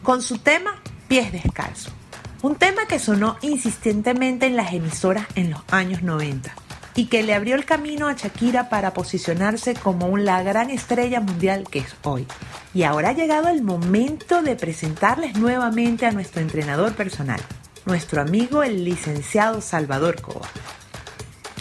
[0.03, 1.93] con su tema Pies Descalzos.
[2.41, 6.53] Un tema que sonó insistentemente en las emisoras en los años 90
[6.95, 11.65] y que le abrió el camino a Shakira para posicionarse como la gran estrella mundial
[11.69, 12.25] que es hoy.
[12.73, 17.41] Y ahora ha llegado el momento de presentarles nuevamente a nuestro entrenador personal,
[17.85, 20.47] nuestro amigo el licenciado Salvador Cova,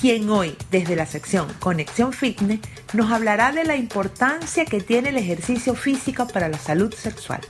[0.04, 2.60] quien hoy, desde la sección Conexión Fitness,
[2.92, 7.40] nos hablará de la importancia que tiene el ejercicio físico para la salud sexual.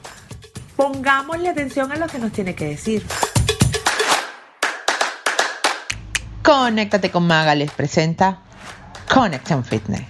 [0.77, 3.05] pongámosle atención a lo que nos tiene que decir.
[6.45, 8.45] Conéctate con Maga les presenta
[9.13, 10.07] Connection Fitness.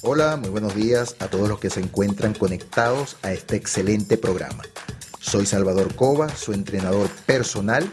[0.00, 4.62] Hola, muy buenos días a todos los que se encuentran conectados a este excelente programa.
[5.18, 7.86] Soy Salvador Cova, su entrenador personal,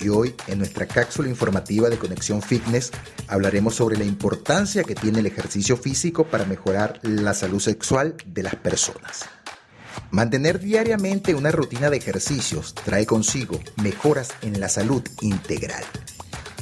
[0.00, 2.92] y hoy en nuestra cápsula informativa de Conexión Fitness
[3.28, 8.42] hablaremos sobre la importancia que tiene el ejercicio físico para mejorar la salud sexual de
[8.42, 9.24] las personas.
[10.10, 15.84] Mantener diariamente una rutina de ejercicios trae consigo mejoras en la salud integral.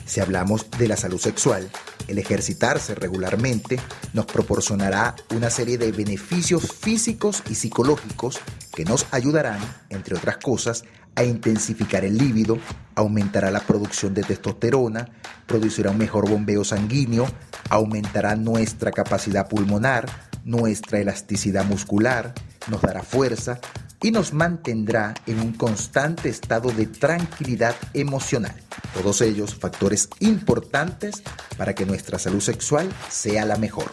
[0.07, 1.71] Si hablamos de la salud sexual,
[2.09, 3.81] el ejercitarse regularmente
[4.13, 8.39] nos proporcionará una serie de beneficios físicos y psicológicos
[8.75, 10.85] que nos ayudarán, entre otras cosas,
[11.17, 12.59] a intensificar el líbido,
[12.95, 15.09] aumentará la producción de testosterona,
[15.47, 17.27] producirá un mejor bombeo sanguíneo,
[17.71, 20.07] aumentará nuestra capacidad pulmonar,
[20.45, 22.35] nuestra elasticidad muscular,
[22.69, 23.61] nos dará fuerza
[24.03, 28.55] y nos mantendrá en un constante estado de tranquilidad emocional.
[28.93, 31.23] Todos ellos factores importantes
[31.57, 33.91] para que nuestra salud sexual sea la mejor.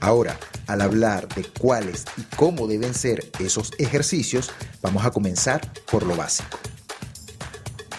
[0.00, 4.50] Ahora, al hablar de cuáles y cómo deben ser esos ejercicios,
[4.82, 6.58] vamos a comenzar por lo básico.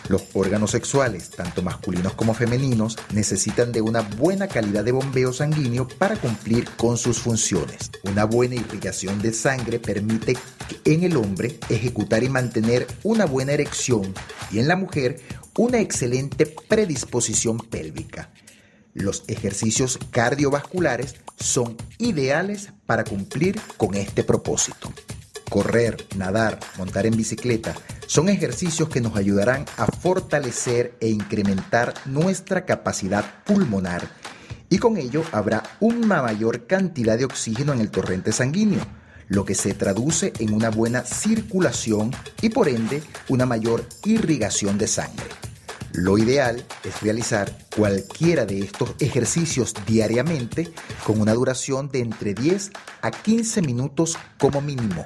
[0.09, 5.87] Los órganos sexuales, tanto masculinos como femeninos, necesitan de una buena calidad de bombeo sanguíneo
[5.87, 7.91] para cumplir con sus funciones.
[8.03, 10.35] Una buena irrigación de sangre permite
[10.83, 14.13] en el hombre ejecutar y mantener una buena erección
[14.51, 15.21] y en la mujer
[15.57, 18.29] una excelente predisposición pélvica.
[18.93, 24.91] Los ejercicios cardiovasculares son ideales para cumplir con este propósito.
[25.49, 27.75] Correr, nadar, montar en bicicleta
[28.07, 34.09] son ejercicios que nos ayudarán a fortalecer e incrementar nuestra capacidad pulmonar
[34.69, 38.85] y con ello habrá una mayor cantidad de oxígeno en el torrente sanguíneo,
[39.27, 42.11] lo que se traduce en una buena circulación
[42.41, 45.25] y por ende una mayor irrigación de sangre.
[45.93, 50.71] Lo ideal es realizar cualquiera de estos ejercicios diariamente
[51.05, 52.71] con una duración de entre 10
[53.01, 55.03] a 15 minutos como mínimo.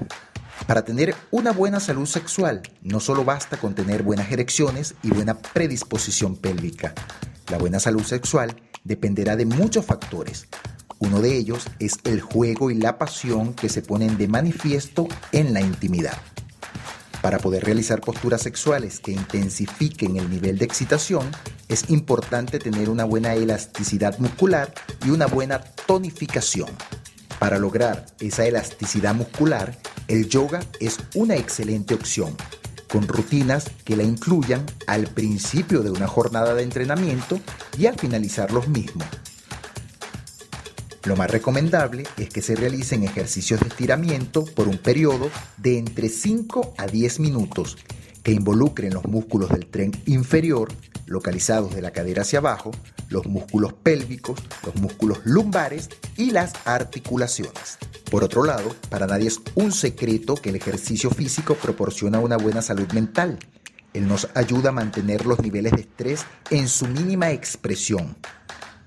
[0.67, 5.39] Para tener una buena salud sexual, no solo basta con tener buenas erecciones y buena
[5.39, 6.93] predisposición pélvica.
[7.49, 10.47] La buena salud sexual dependerá de muchos factores.
[10.99, 15.53] Uno de ellos es el juego y la pasión que se ponen de manifiesto en
[15.53, 16.17] la intimidad.
[17.25, 21.27] Para poder realizar posturas sexuales que intensifiquen el nivel de excitación,
[21.67, 24.71] es importante tener una buena elasticidad muscular
[25.03, 26.69] y una buena tonificación.
[27.39, 29.75] Para lograr esa elasticidad muscular,
[30.07, 32.37] el yoga es una excelente opción,
[32.87, 37.39] con rutinas que la incluyan al principio de una jornada de entrenamiento
[37.75, 39.07] y al finalizar los mismos.
[41.05, 46.09] Lo más recomendable es que se realicen ejercicios de estiramiento por un periodo de entre
[46.09, 47.77] 5 a 10 minutos
[48.23, 50.73] que involucren los músculos del tren inferior,
[51.05, 52.71] localizados de la cadera hacia abajo,
[53.09, 57.77] los músculos pélvicos, los músculos lumbares y las articulaciones.
[58.09, 62.63] Por otro lado, para nadie es un secreto que el ejercicio físico proporciona una buena
[62.63, 63.37] salud mental.
[63.93, 68.15] Él nos ayuda a mantener los niveles de estrés en su mínima expresión.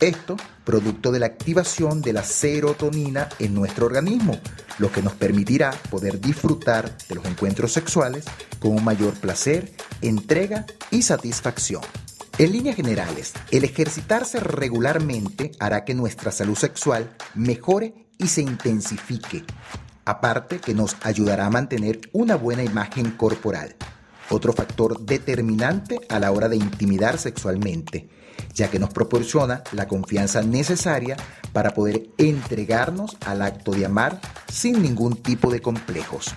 [0.01, 4.39] Esto producto de la activación de la serotonina en nuestro organismo,
[4.79, 8.25] lo que nos permitirá poder disfrutar de los encuentros sexuales
[8.61, 11.83] con un mayor placer, entrega y satisfacción.
[12.39, 19.45] En líneas generales, el ejercitarse regularmente hará que nuestra salud sexual mejore y se intensifique,
[20.05, 23.75] aparte que nos ayudará a mantener una buena imagen corporal,
[24.31, 28.09] otro factor determinante a la hora de intimidar sexualmente,
[28.59, 31.17] ya que nos proporciona la confianza necesaria
[31.53, 34.21] para poder entregarnos al acto de amar
[34.53, 36.35] sin ningún tipo de complejos.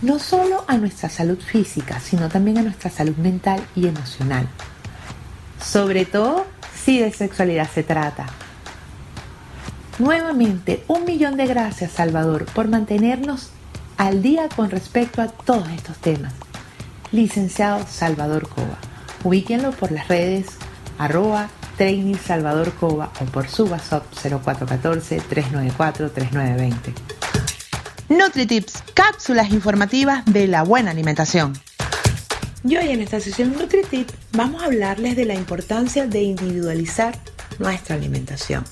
[0.00, 4.48] No solo a nuestra salud física, sino también a nuestra salud mental y emocional.
[5.60, 8.26] Sobre todo si de sexualidad se trata.
[9.98, 13.50] Nuevamente, un millón de gracias Salvador por mantenernos
[13.96, 16.32] al día con respecto a todos estos temas.
[17.10, 18.78] Licenciado Salvador Cova.
[19.24, 20.46] Ubíquenlo por las redes
[20.98, 26.74] arroba training Salvador Cova o por su WhatsApp 0414-394-3920.
[28.08, 31.54] NutriTips, cápsulas informativas de la buena alimentación.
[32.66, 37.18] Y hoy en esta sesión NutriTip vamos a hablarles de la importancia de individualizar
[37.58, 38.64] nuestra alimentación.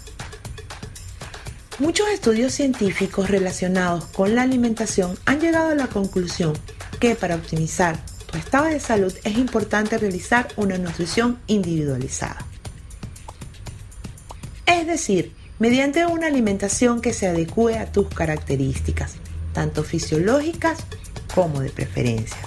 [1.78, 6.52] Muchos estudios científicos relacionados con la alimentación han llegado a la conclusión
[7.00, 7.98] que para optimizar
[8.38, 12.44] estado de salud es importante realizar una nutrición individualizada.
[14.66, 19.14] Es decir, mediante una alimentación que se adecue a tus características,
[19.52, 20.78] tanto fisiológicas
[21.34, 22.46] como de preferencias.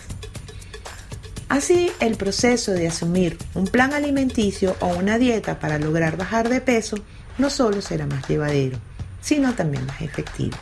[1.48, 6.60] Así, el proceso de asumir un plan alimenticio o una dieta para lograr bajar de
[6.60, 6.98] peso
[7.38, 8.80] no solo será más llevadero,
[9.22, 10.58] sino también más efectivo.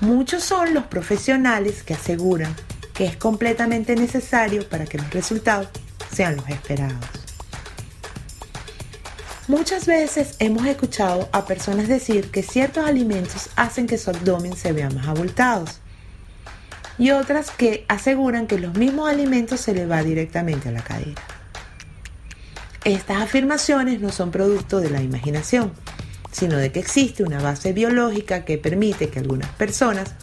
[0.00, 2.54] Muchos son los profesionales que aseguran
[2.96, 5.68] que es completamente necesario para que los resultados
[6.12, 7.04] sean los esperados.
[9.48, 14.72] Muchas veces hemos escuchado a personas decir que ciertos alimentos hacen que su abdomen se
[14.72, 15.80] vea más abultados
[16.98, 21.22] y otras que aseguran que los mismos alimentos se le va directamente a la cadera.
[22.84, 25.72] Estas afirmaciones no son producto de la imaginación,
[26.32, 30.14] sino de que existe una base biológica que permite que algunas personas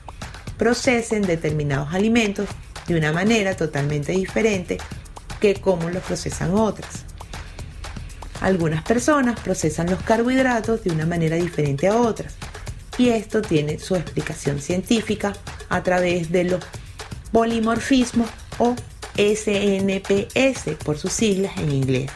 [0.58, 2.48] procesen determinados alimentos
[2.88, 4.78] de una manera totalmente diferente
[5.40, 7.06] que cómo los procesan otras.
[8.42, 12.36] Algunas personas procesan los carbohidratos de una manera diferente a otras
[12.98, 15.34] y esto tiene su explicación científica
[15.70, 16.64] a través de los
[17.32, 18.30] polimorfismos
[18.60, 18.76] o
[19.16, 22.12] SNPS por sus siglas en inglés.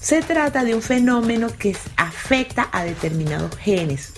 [0.00, 4.14] Se trata de un fenómeno que afecta a determinados genes,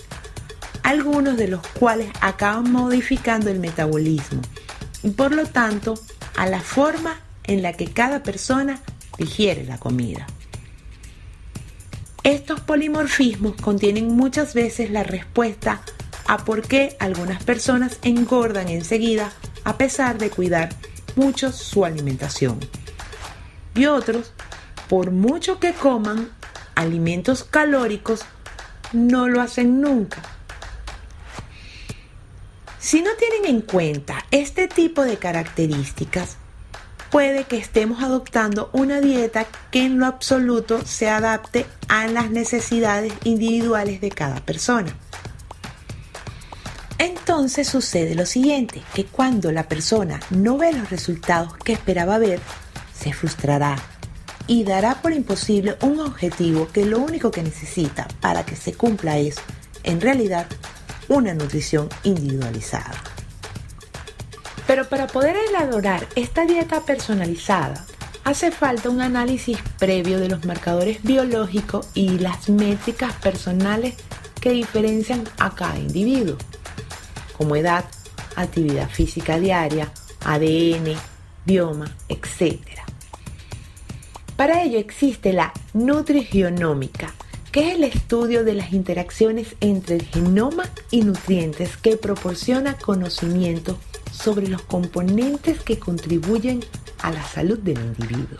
[0.87, 4.39] algunos de los cuales acaban modificando el metabolismo
[5.03, 5.99] y por lo tanto
[6.37, 8.79] a la forma en la que cada persona
[9.17, 10.25] digiere la comida.
[12.23, 15.81] Estos polimorfismos contienen muchas veces la respuesta
[16.25, 19.33] a por qué algunas personas engordan enseguida
[19.65, 20.69] a pesar de cuidar
[21.17, 22.61] mucho su alimentación.
[23.75, 24.31] Y otros,
[24.87, 26.29] por mucho que coman
[26.75, 28.21] alimentos calóricos,
[28.93, 30.36] no lo hacen nunca.
[32.87, 36.37] Si no tienen en cuenta este tipo de características,
[37.11, 43.11] puede que estemos adoptando una dieta que en lo absoluto se adapte a las necesidades
[43.25, 44.95] individuales de cada persona.
[46.97, 52.39] Entonces sucede lo siguiente, que cuando la persona no ve los resultados que esperaba ver,
[52.97, 53.75] se frustrará
[54.47, 59.17] y dará por imposible un objetivo que lo único que necesita para que se cumpla
[59.17, 59.35] es,
[59.83, 60.47] en realidad,
[61.09, 62.95] una nutrición individualizada.
[64.65, 67.85] Pero para poder elaborar esta dieta personalizada,
[68.25, 73.95] hace falta un análisis previo de los marcadores biológicos y las métricas personales
[74.41, 76.37] que diferencian a cada individuo,
[77.37, 77.85] como edad,
[78.35, 79.91] actividad física diaria,
[80.25, 80.95] ADN,
[81.45, 82.59] bioma, etc.
[84.35, 87.13] Para ello existe la nutrigenómica,
[87.51, 93.77] que es el estudio de las interacciones entre el genoma y nutrientes que proporciona conocimiento
[94.11, 96.63] sobre los componentes que contribuyen
[97.01, 98.37] a la salud del individuo.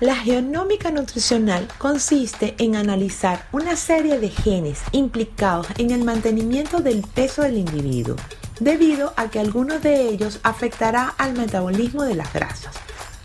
[0.00, 7.00] La geonómica nutricional consiste en analizar una serie de genes implicados en el mantenimiento del
[7.00, 8.16] peso del individuo,
[8.60, 12.74] debido a que algunos de ellos afectará al metabolismo de las grasas,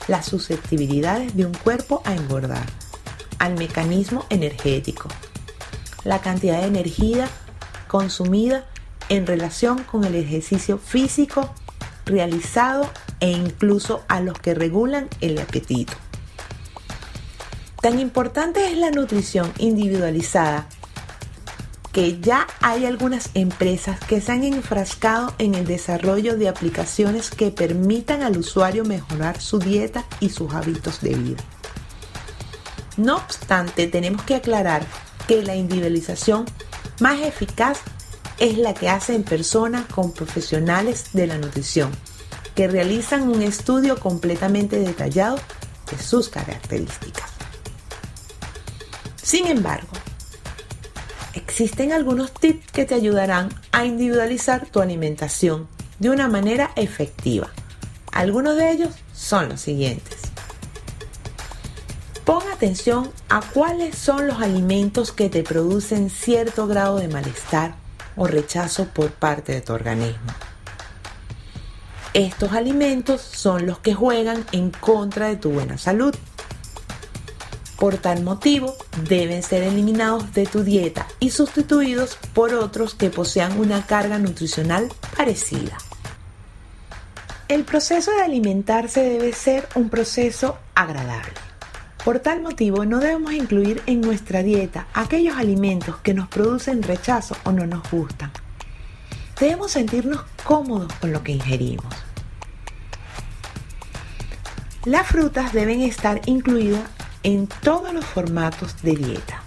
[0.08, 2.66] las susceptibilidades de un cuerpo a engordar,
[3.42, 5.10] al mecanismo energético,
[6.04, 7.28] la cantidad de energía
[7.88, 8.66] consumida
[9.10, 11.52] en relación con el ejercicio físico
[12.06, 12.88] realizado
[13.20, 15.94] e incluso a los que regulan el apetito.
[17.82, 20.68] Tan importante es la nutrición individualizada
[21.92, 27.50] que ya hay algunas empresas que se han enfrascado en el desarrollo de aplicaciones que
[27.50, 31.44] permitan al usuario mejorar su dieta y sus hábitos de vida.
[32.98, 34.86] No obstante, tenemos que aclarar
[35.28, 36.46] que la individualización
[37.00, 37.80] más eficaz
[38.38, 41.92] es la que hacen personas con profesionales de la nutrición,
[42.56, 45.38] que realizan un estudio completamente detallado
[45.90, 47.30] de sus características.
[49.22, 49.92] Sin embargo,
[51.34, 55.68] existen algunos tips que te ayudarán a individualizar tu alimentación
[56.00, 57.52] de una manera efectiva.
[58.12, 60.31] Algunos de ellos son los siguientes.
[62.32, 67.76] Pon atención a cuáles son los alimentos que te producen cierto grado de malestar
[68.16, 70.32] o rechazo por parte de tu organismo.
[72.14, 76.16] Estos alimentos son los que juegan en contra de tu buena salud.
[77.78, 78.78] Por tal motivo,
[79.10, 84.88] deben ser eliminados de tu dieta y sustituidos por otros que posean una carga nutricional
[85.18, 85.78] parecida.
[87.50, 91.51] El proceso de alimentarse debe ser un proceso agradable.
[92.04, 97.38] Por tal motivo, no debemos incluir en nuestra dieta aquellos alimentos que nos producen rechazo
[97.44, 98.32] o no nos gustan.
[99.40, 101.94] Debemos sentirnos cómodos con lo que ingerimos.
[104.86, 106.82] Las frutas deben estar incluidas
[107.22, 109.44] en todos los formatos de dieta.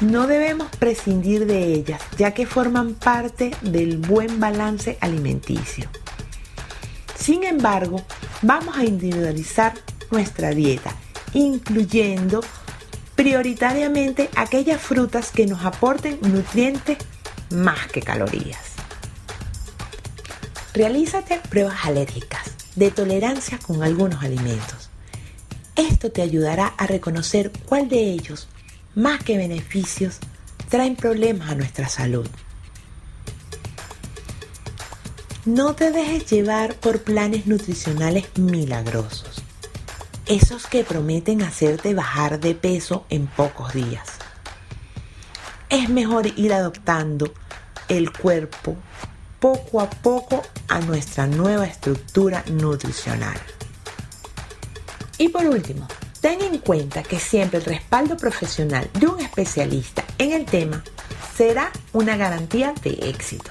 [0.00, 5.88] No debemos prescindir de ellas, ya que forman parte del buen balance alimenticio.
[7.16, 8.02] Sin embargo,
[8.42, 9.74] vamos a individualizar
[10.10, 10.94] nuestra dieta,
[11.34, 12.40] incluyendo
[13.14, 16.98] prioritariamente aquellas frutas que nos aporten nutrientes
[17.50, 18.72] más que calorías.
[20.74, 24.90] Realízate pruebas alérgicas de tolerancia con algunos alimentos.
[25.76, 28.48] Esto te ayudará a reconocer cuál de ellos,
[28.94, 30.18] más que beneficios,
[30.68, 32.26] traen problemas a nuestra salud.
[35.44, 39.41] No te dejes llevar por planes nutricionales milagrosos,
[40.32, 44.08] esos que prometen hacerte bajar de peso en pocos días.
[45.68, 47.34] Es mejor ir adoptando
[47.88, 48.74] el cuerpo
[49.40, 53.36] poco a poco a nuestra nueva estructura nutricional.
[55.18, 55.86] Y por último,
[56.22, 60.82] ten en cuenta que siempre el respaldo profesional de un especialista en el tema
[61.36, 63.50] será una garantía de éxito.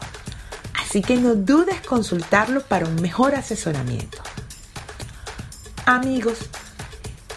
[0.82, 4.18] Así que no dudes consultarlo para un mejor asesoramiento.
[5.86, 6.50] Amigos,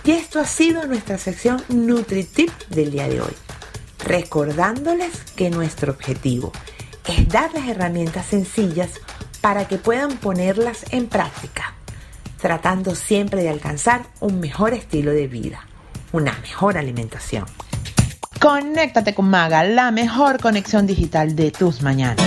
[0.04, 3.32] y esto ha sido nuestra sección NutriTip del día de hoy.
[4.04, 6.52] Recordándoles que nuestro objetivo
[7.08, 8.90] es darles herramientas sencillas
[9.40, 11.74] para que puedan ponerlas en práctica,
[12.40, 15.66] tratando siempre de alcanzar un mejor estilo de vida,
[16.12, 17.46] una mejor alimentación.
[18.40, 22.26] Conéctate con Maga, la mejor conexión digital de tus mañanas.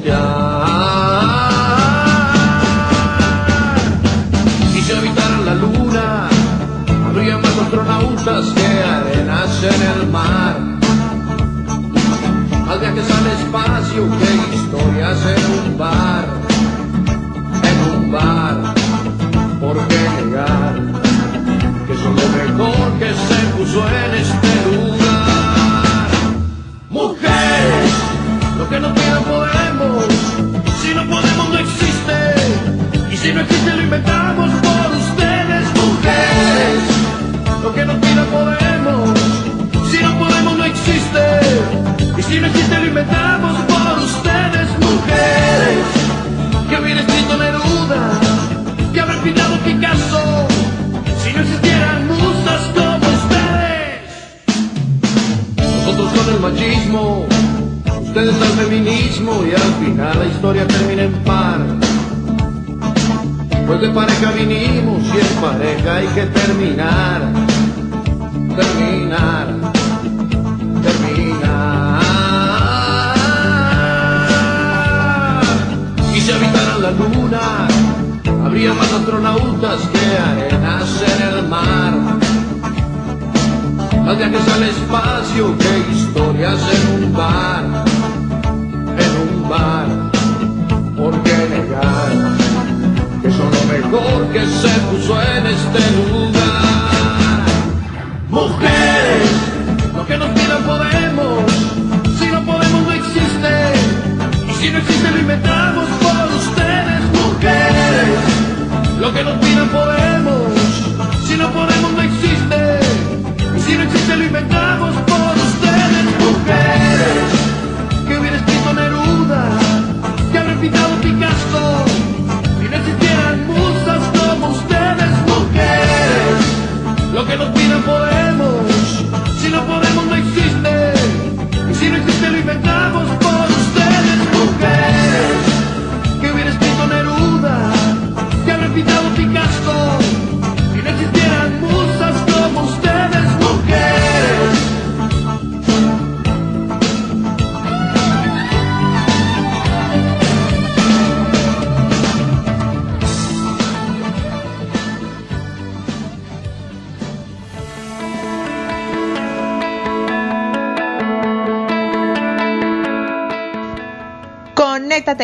[0.00, 0.20] voltear.
[4.74, 6.28] Y si habitaran la luna,
[7.06, 10.56] habría más astronautas que arenas en el mar.
[12.66, 14.39] Más viajes al espacio que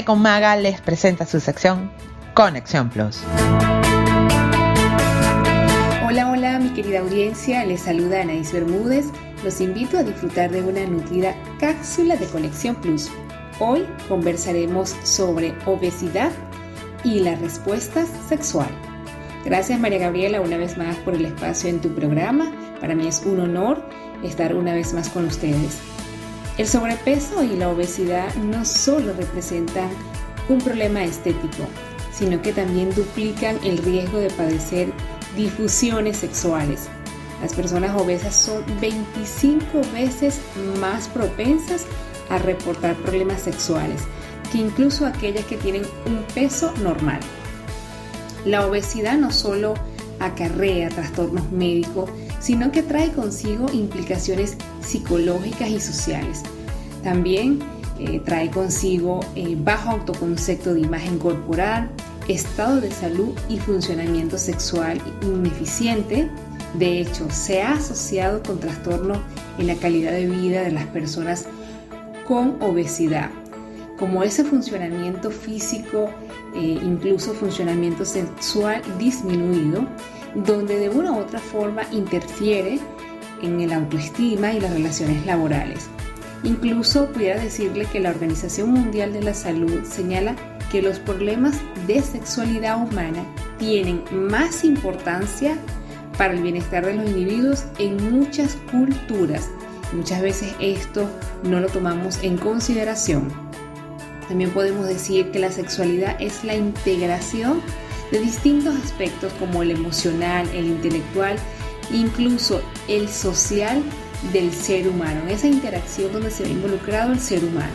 [0.07, 1.91] con Maga les presenta su sección
[2.33, 3.19] Conexión Plus.
[6.07, 9.07] Hola, hola, mi querida audiencia, les saluda Anaís Bermúdez.
[9.43, 13.11] Los invito a disfrutar de una nutrida cápsula de Conexión Plus.
[13.59, 16.31] Hoy conversaremos sobre obesidad
[17.03, 18.71] y la respuesta sexual.
[19.45, 22.53] Gracias María Gabriela una vez más por el espacio en tu programa.
[22.81, 23.85] Para mí es un honor
[24.23, 25.81] estar una vez más con ustedes.
[26.59, 29.91] El sobrepeso y la obesidad no solo representan
[30.49, 31.65] un problema estético,
[32.13, 34.91] sino que también duplican el riesgo de padecer
[35.37, 36.89] difusiones sexuales.
[37.43, 40.41] Las personas obesas son 25 veces
[40.81, 41.85] más propensas
[42.31, 44.01] a reportar problemas sexuales
[44.51, 47.21] que incluso aquellas que tienen un peso normal.
[48.47, 49.75] La obesidad no solo
[50.21, 52.09] acarrea trastornos médicos,
[52.47, 56.43] sino que trae consigo implicaciones psicológicas y sociales.
[57.03, 57.59] También
[57.99, 61.91] eh, trae consigo eh, bajo autoconcepto de imagen corporal,
[62.29, 66.31] estado de salud y funcionamiento sexual ineficiente.
[66.75, 69.19] De hecho, se ha asociado con trastornos
[69.59, 71.47] en la calidad de vida de las personas
[72.29, 73.29] con obesidad,
[73.99, 76.11] como ese funcionamiento físico,
[76.55, 79.89] eh, incluso funcionamiento sexual disminuido,
[80.45, 82.79] donde de una u otra forma interfiere
[83.43, 85.89] en el autoestima y las relaciones laborales.
[86.43, 90.37] Incluso pudiera decirle que la Organización Mundial de la Salud señala
[90.71, 91.57] que los problemas
[91.87, 93.25] de sexualidad humana
[93.59, 95.57] tienen más importancia
[96.19, 99.49] para el bienestar de los individuos en muchas culturas.
[99.93, 101.09] Muchas veces esto
[101.45, 103.29] no lo tomamos en consideración.
[104.29, 107.63] También podemos decir que la sexualidad es la integración
[108.11, 111.37] de distintos aspectos como el emocional, el intelectual,
[111.93, 113.83] incluso el social
[114.33, 117.75] del ser humano, esa interacción donde se ve involucrado el ser humano.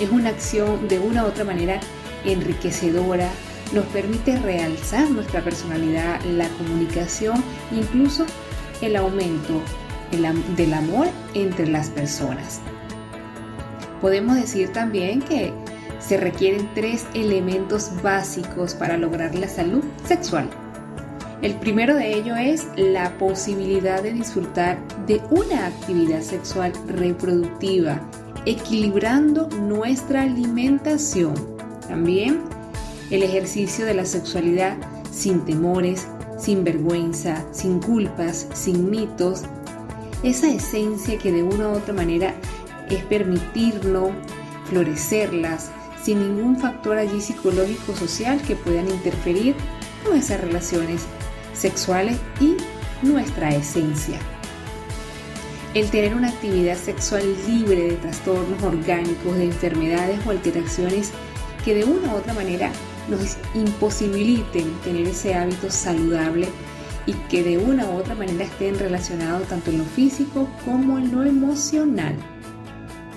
[0.00, 1.80] Es una acción de una u otra manera
[2.24, 3.28] enriquecedora,
[3.72, 8.26] nos permite realzar nuestra personalidad, la comunicación, incluso
[8.80, 9.62] el aumento
[10.56, 12.60] del amor entre las personas.
[14.00, 15.52] Podemos decir también que
[16.06, 20.48] se requieren tres elementos básicos para lograr la salud sexual.
[21.42, 28.00] El primero de ello es la posibilidad de disfrutar de una actividad sexual reproductiva,
[28.46, 31.34] equilibrando nuestra alimentación.
[31.88, 32.40] También
[33.10, 34.76] el ejercicio de la sexualidad
[35.10, 36.06] sin temores,
[36.38, 39.42] sin vergüenza, sin culpas, sin mitos.
[40.22, 42.34] Esa esencia que de una u otra manera
[42.88, 44.10] es permitirnos
[44.66, 45.70] florecerlas
[46.04, 49.56] sin ningún factor allí psicológico social que puedan interferir
[50.04, 51.06] con esas relaciones
[51.54, 52.56] sexuales y
[53.02, 54.18] nuestra esencia.
[55.72, 61.10] El tener una actividad sexual libre de trastornos orgánicos, de enfermedades o alteraciones
[61.64, 62.70] que de una u otra manera
[63.08, 66.48] nos imposibiliten tener ese hábito saludable
[67.06, 71.12] y que de una u otra manera estén relacionados tanto en lo físico como en
[71.12, 72.14] lo emocional.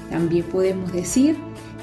[0.09, 1.37] También podemos decir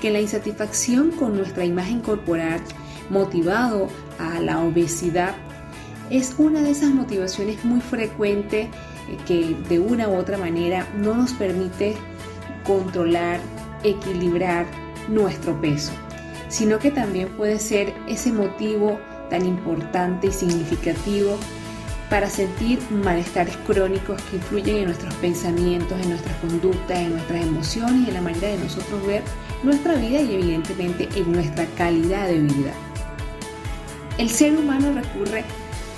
[0.04, 2.60] que la insatisfacción con nuestra imagen corporal
[3.08, 3.88] motivado
[4.18, 5.34] a la obesidad
[6.10, 8.68] es una de esas motivaciones muy frecuentes
[9.26, 11.96] que de una u otra manera no nos permite
[12.66, 13.40] controlar,
[13.82, 14.66] equilibrar
[15.08, 15.92] nuestro peso,
[16.50, 19.00] sino que también puede ser ese motivo
[19.30, 21.38] tan importante y significativo
[22.10, 28.06] para sentir malestares crónicos que influyen en nuestros pensamientos, en nuestras conductas, en nuestras emociones
[28.06, 29.22] y en la manera de nosotros ver
[29.64, 32.72] nuestra vida y evidentemente en nuestra calidad de vida.
[34.18, 35.44] El ser humano recurre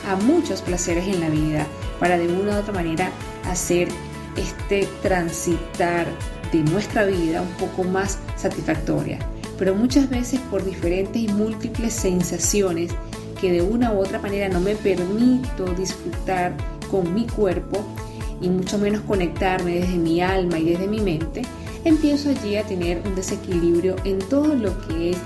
[0.09, 1.67] a muchos placeres en la vida
[2.01, 3.11] para de una u otra manera
[3.45, 3.89] hacer
[4.37, 6.07] este transitar
[6.53, 9.19] de nuestra vida un poco más satisfactoria.
[9.59, 12.93] Pero muchas veces por diferentes y múltiples sensaciones
[13.41, 16.55] que de una u otra manera no me permito disfrutar
[16.91, 17.85] con mi cuerpo
[18.41, 21.43] y mucho menos conectarme desde mi alma y desde mi mente,
[21.87, 25.19] empiezo allí a tener un desequilibrio en todo lo que es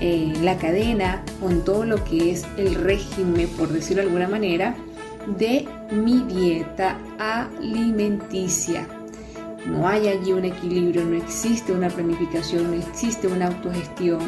[0.00, 4.28] eh, la cadena o en todo lo que es el régimen, por decirlo de alguna
[4.28, 4.74] manera,
[5.38, 8.86] de mi dieta alimenticia.
[9.66, 14.20] No hay allí un equilibrio, no existe una planificación, no existe una autogestión,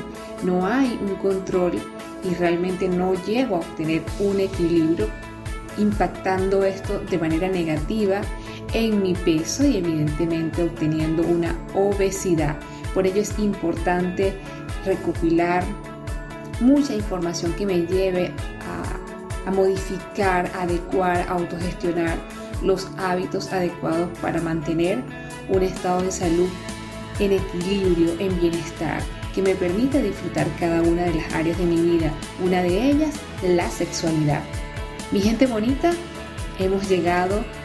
[0.43, 1.72] no hay un control
[2.28, 5.07] y realmente no llego a obtener un equilibrio
[5.78, 8.20] impactando esto de manera negativa
[8.72, 12.56] en mi peso y evidentemente obteniendo una obesidad.
[12.94, 14.34] Por ello es importante
[14.84, 15.64] recopilar
[16.60, 18.32] mucha información que me lleve
[19.46, 22.16] a, a modificar, adecuar, autogestionar
[22.62, 25.02] los hábitos adecuados para mantener
[25.48, 26.48] un estado de salud
[27.20, 29.00] en equilibrio, en bienestar,
[29.34, 32.12] que me permita disfrutar cada una de las áreas de mi vida,
[32.44, 34.42] una de ellas la sexualidad.
[35.12, 35.92] Mi gente bonita,
[36.58, 37.57] hemos llegado a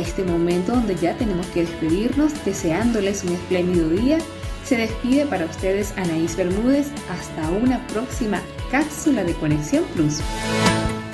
[0.00, 4.18] este momento donde ya tenemos que despedirnos, deseándoles un espléndido día.
[4.64, 6.88] Se despide para ustedes Anaís Bermúdez.
[7.10, 10.20] Hasta una próxima cápsula de Conexión Plus.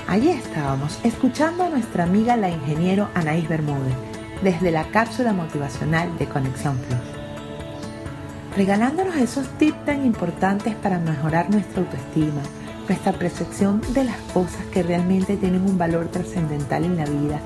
[0.09, 3.95] Allí estábamos, escuchando a nuestra amiga la ingeniero Anaís Bermúdez,
[4.43, 7.01] desde la cápsula motivacional de Conexión Plus.
[8.57, 12.41] Regalándonos esos tips tan importantes para mejorar nuestra autoestima,
[12.89, 17.41] nuestra percepción de las cosas que realmente tienen un valor trascendental en la vida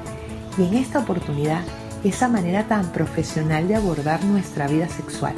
[0.65, 1.63] en esta oportunidad
[2.05, 5.35] esa manera tan profesional de abordar nuestra vida sexual.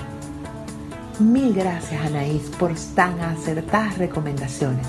[1.18, 4.86] Mil gracias Anaís por tan acertadas recomendaciones.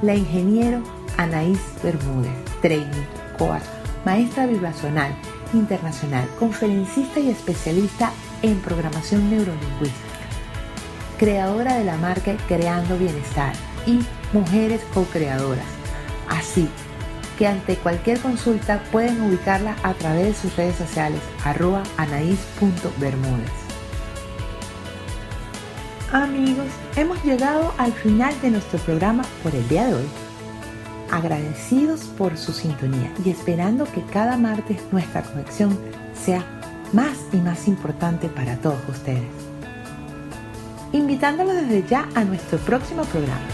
[0.00, 0.82] La ingeniero
[1.16, 3.06] Anaís Bermúdez, trainee,
[3.38, 3.62] coach,
[4.04, 5.12] maestra vibracional
[5.52, 8.10] internacional, conferencista y especialista
[8.42, 9.92] en programación neurolingüística,
[11.18, 13.52] creadora de la marca Creando Bienestar
[13.86, 14.00] y
[14.32, 15.66] Mujeres Co-Creadoras.
[16.28, 16.68] Así
[17.42, 23.50] que ante cualquier consulta pueden ubicarla a través de sus redes sociales arroba anaís.bermúdez.
[26.12, 30.08] Amigos, hemos llegado al final de nuestro programa por el día de hoy.
[31.10, 35.76] Agradecidos por su sintonía y esperando que cada martes nuestra conexión
[36.14, 36.44] sea
[36.92, 39.26] más y más importante para todos ustedes.
[40.92, 43.48] Invitándolos desde ya a nuestro próximo programa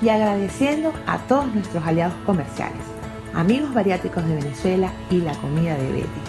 [0.00, 2.95] y agradeciendo a todos nuestros aliados comerciales,
[3.36, 6.20] amigos bariátricos de Venezuela y la comida de Betty.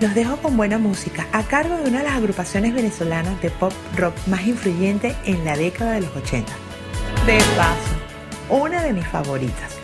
[0.00, 3.72] Los dejo con buena música a cargo de una de las agrupaciones venezolanas de pop
[3.96, 6.50] rock más influyente en la década de los 80.
[7.26, 7.92] De paso,
[8.48, 9.76] una de mis favoritas.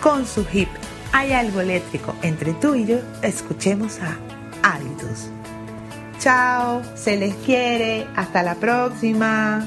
[0.00, 0.68] Con su hip
[1.12, 4.16] Hay algo eléctrico entre tú y yo, escuchemos a
[4.62, 5.28] Altus.
[6.24, 9.62] Chao, se les quiere, hasta la próxima.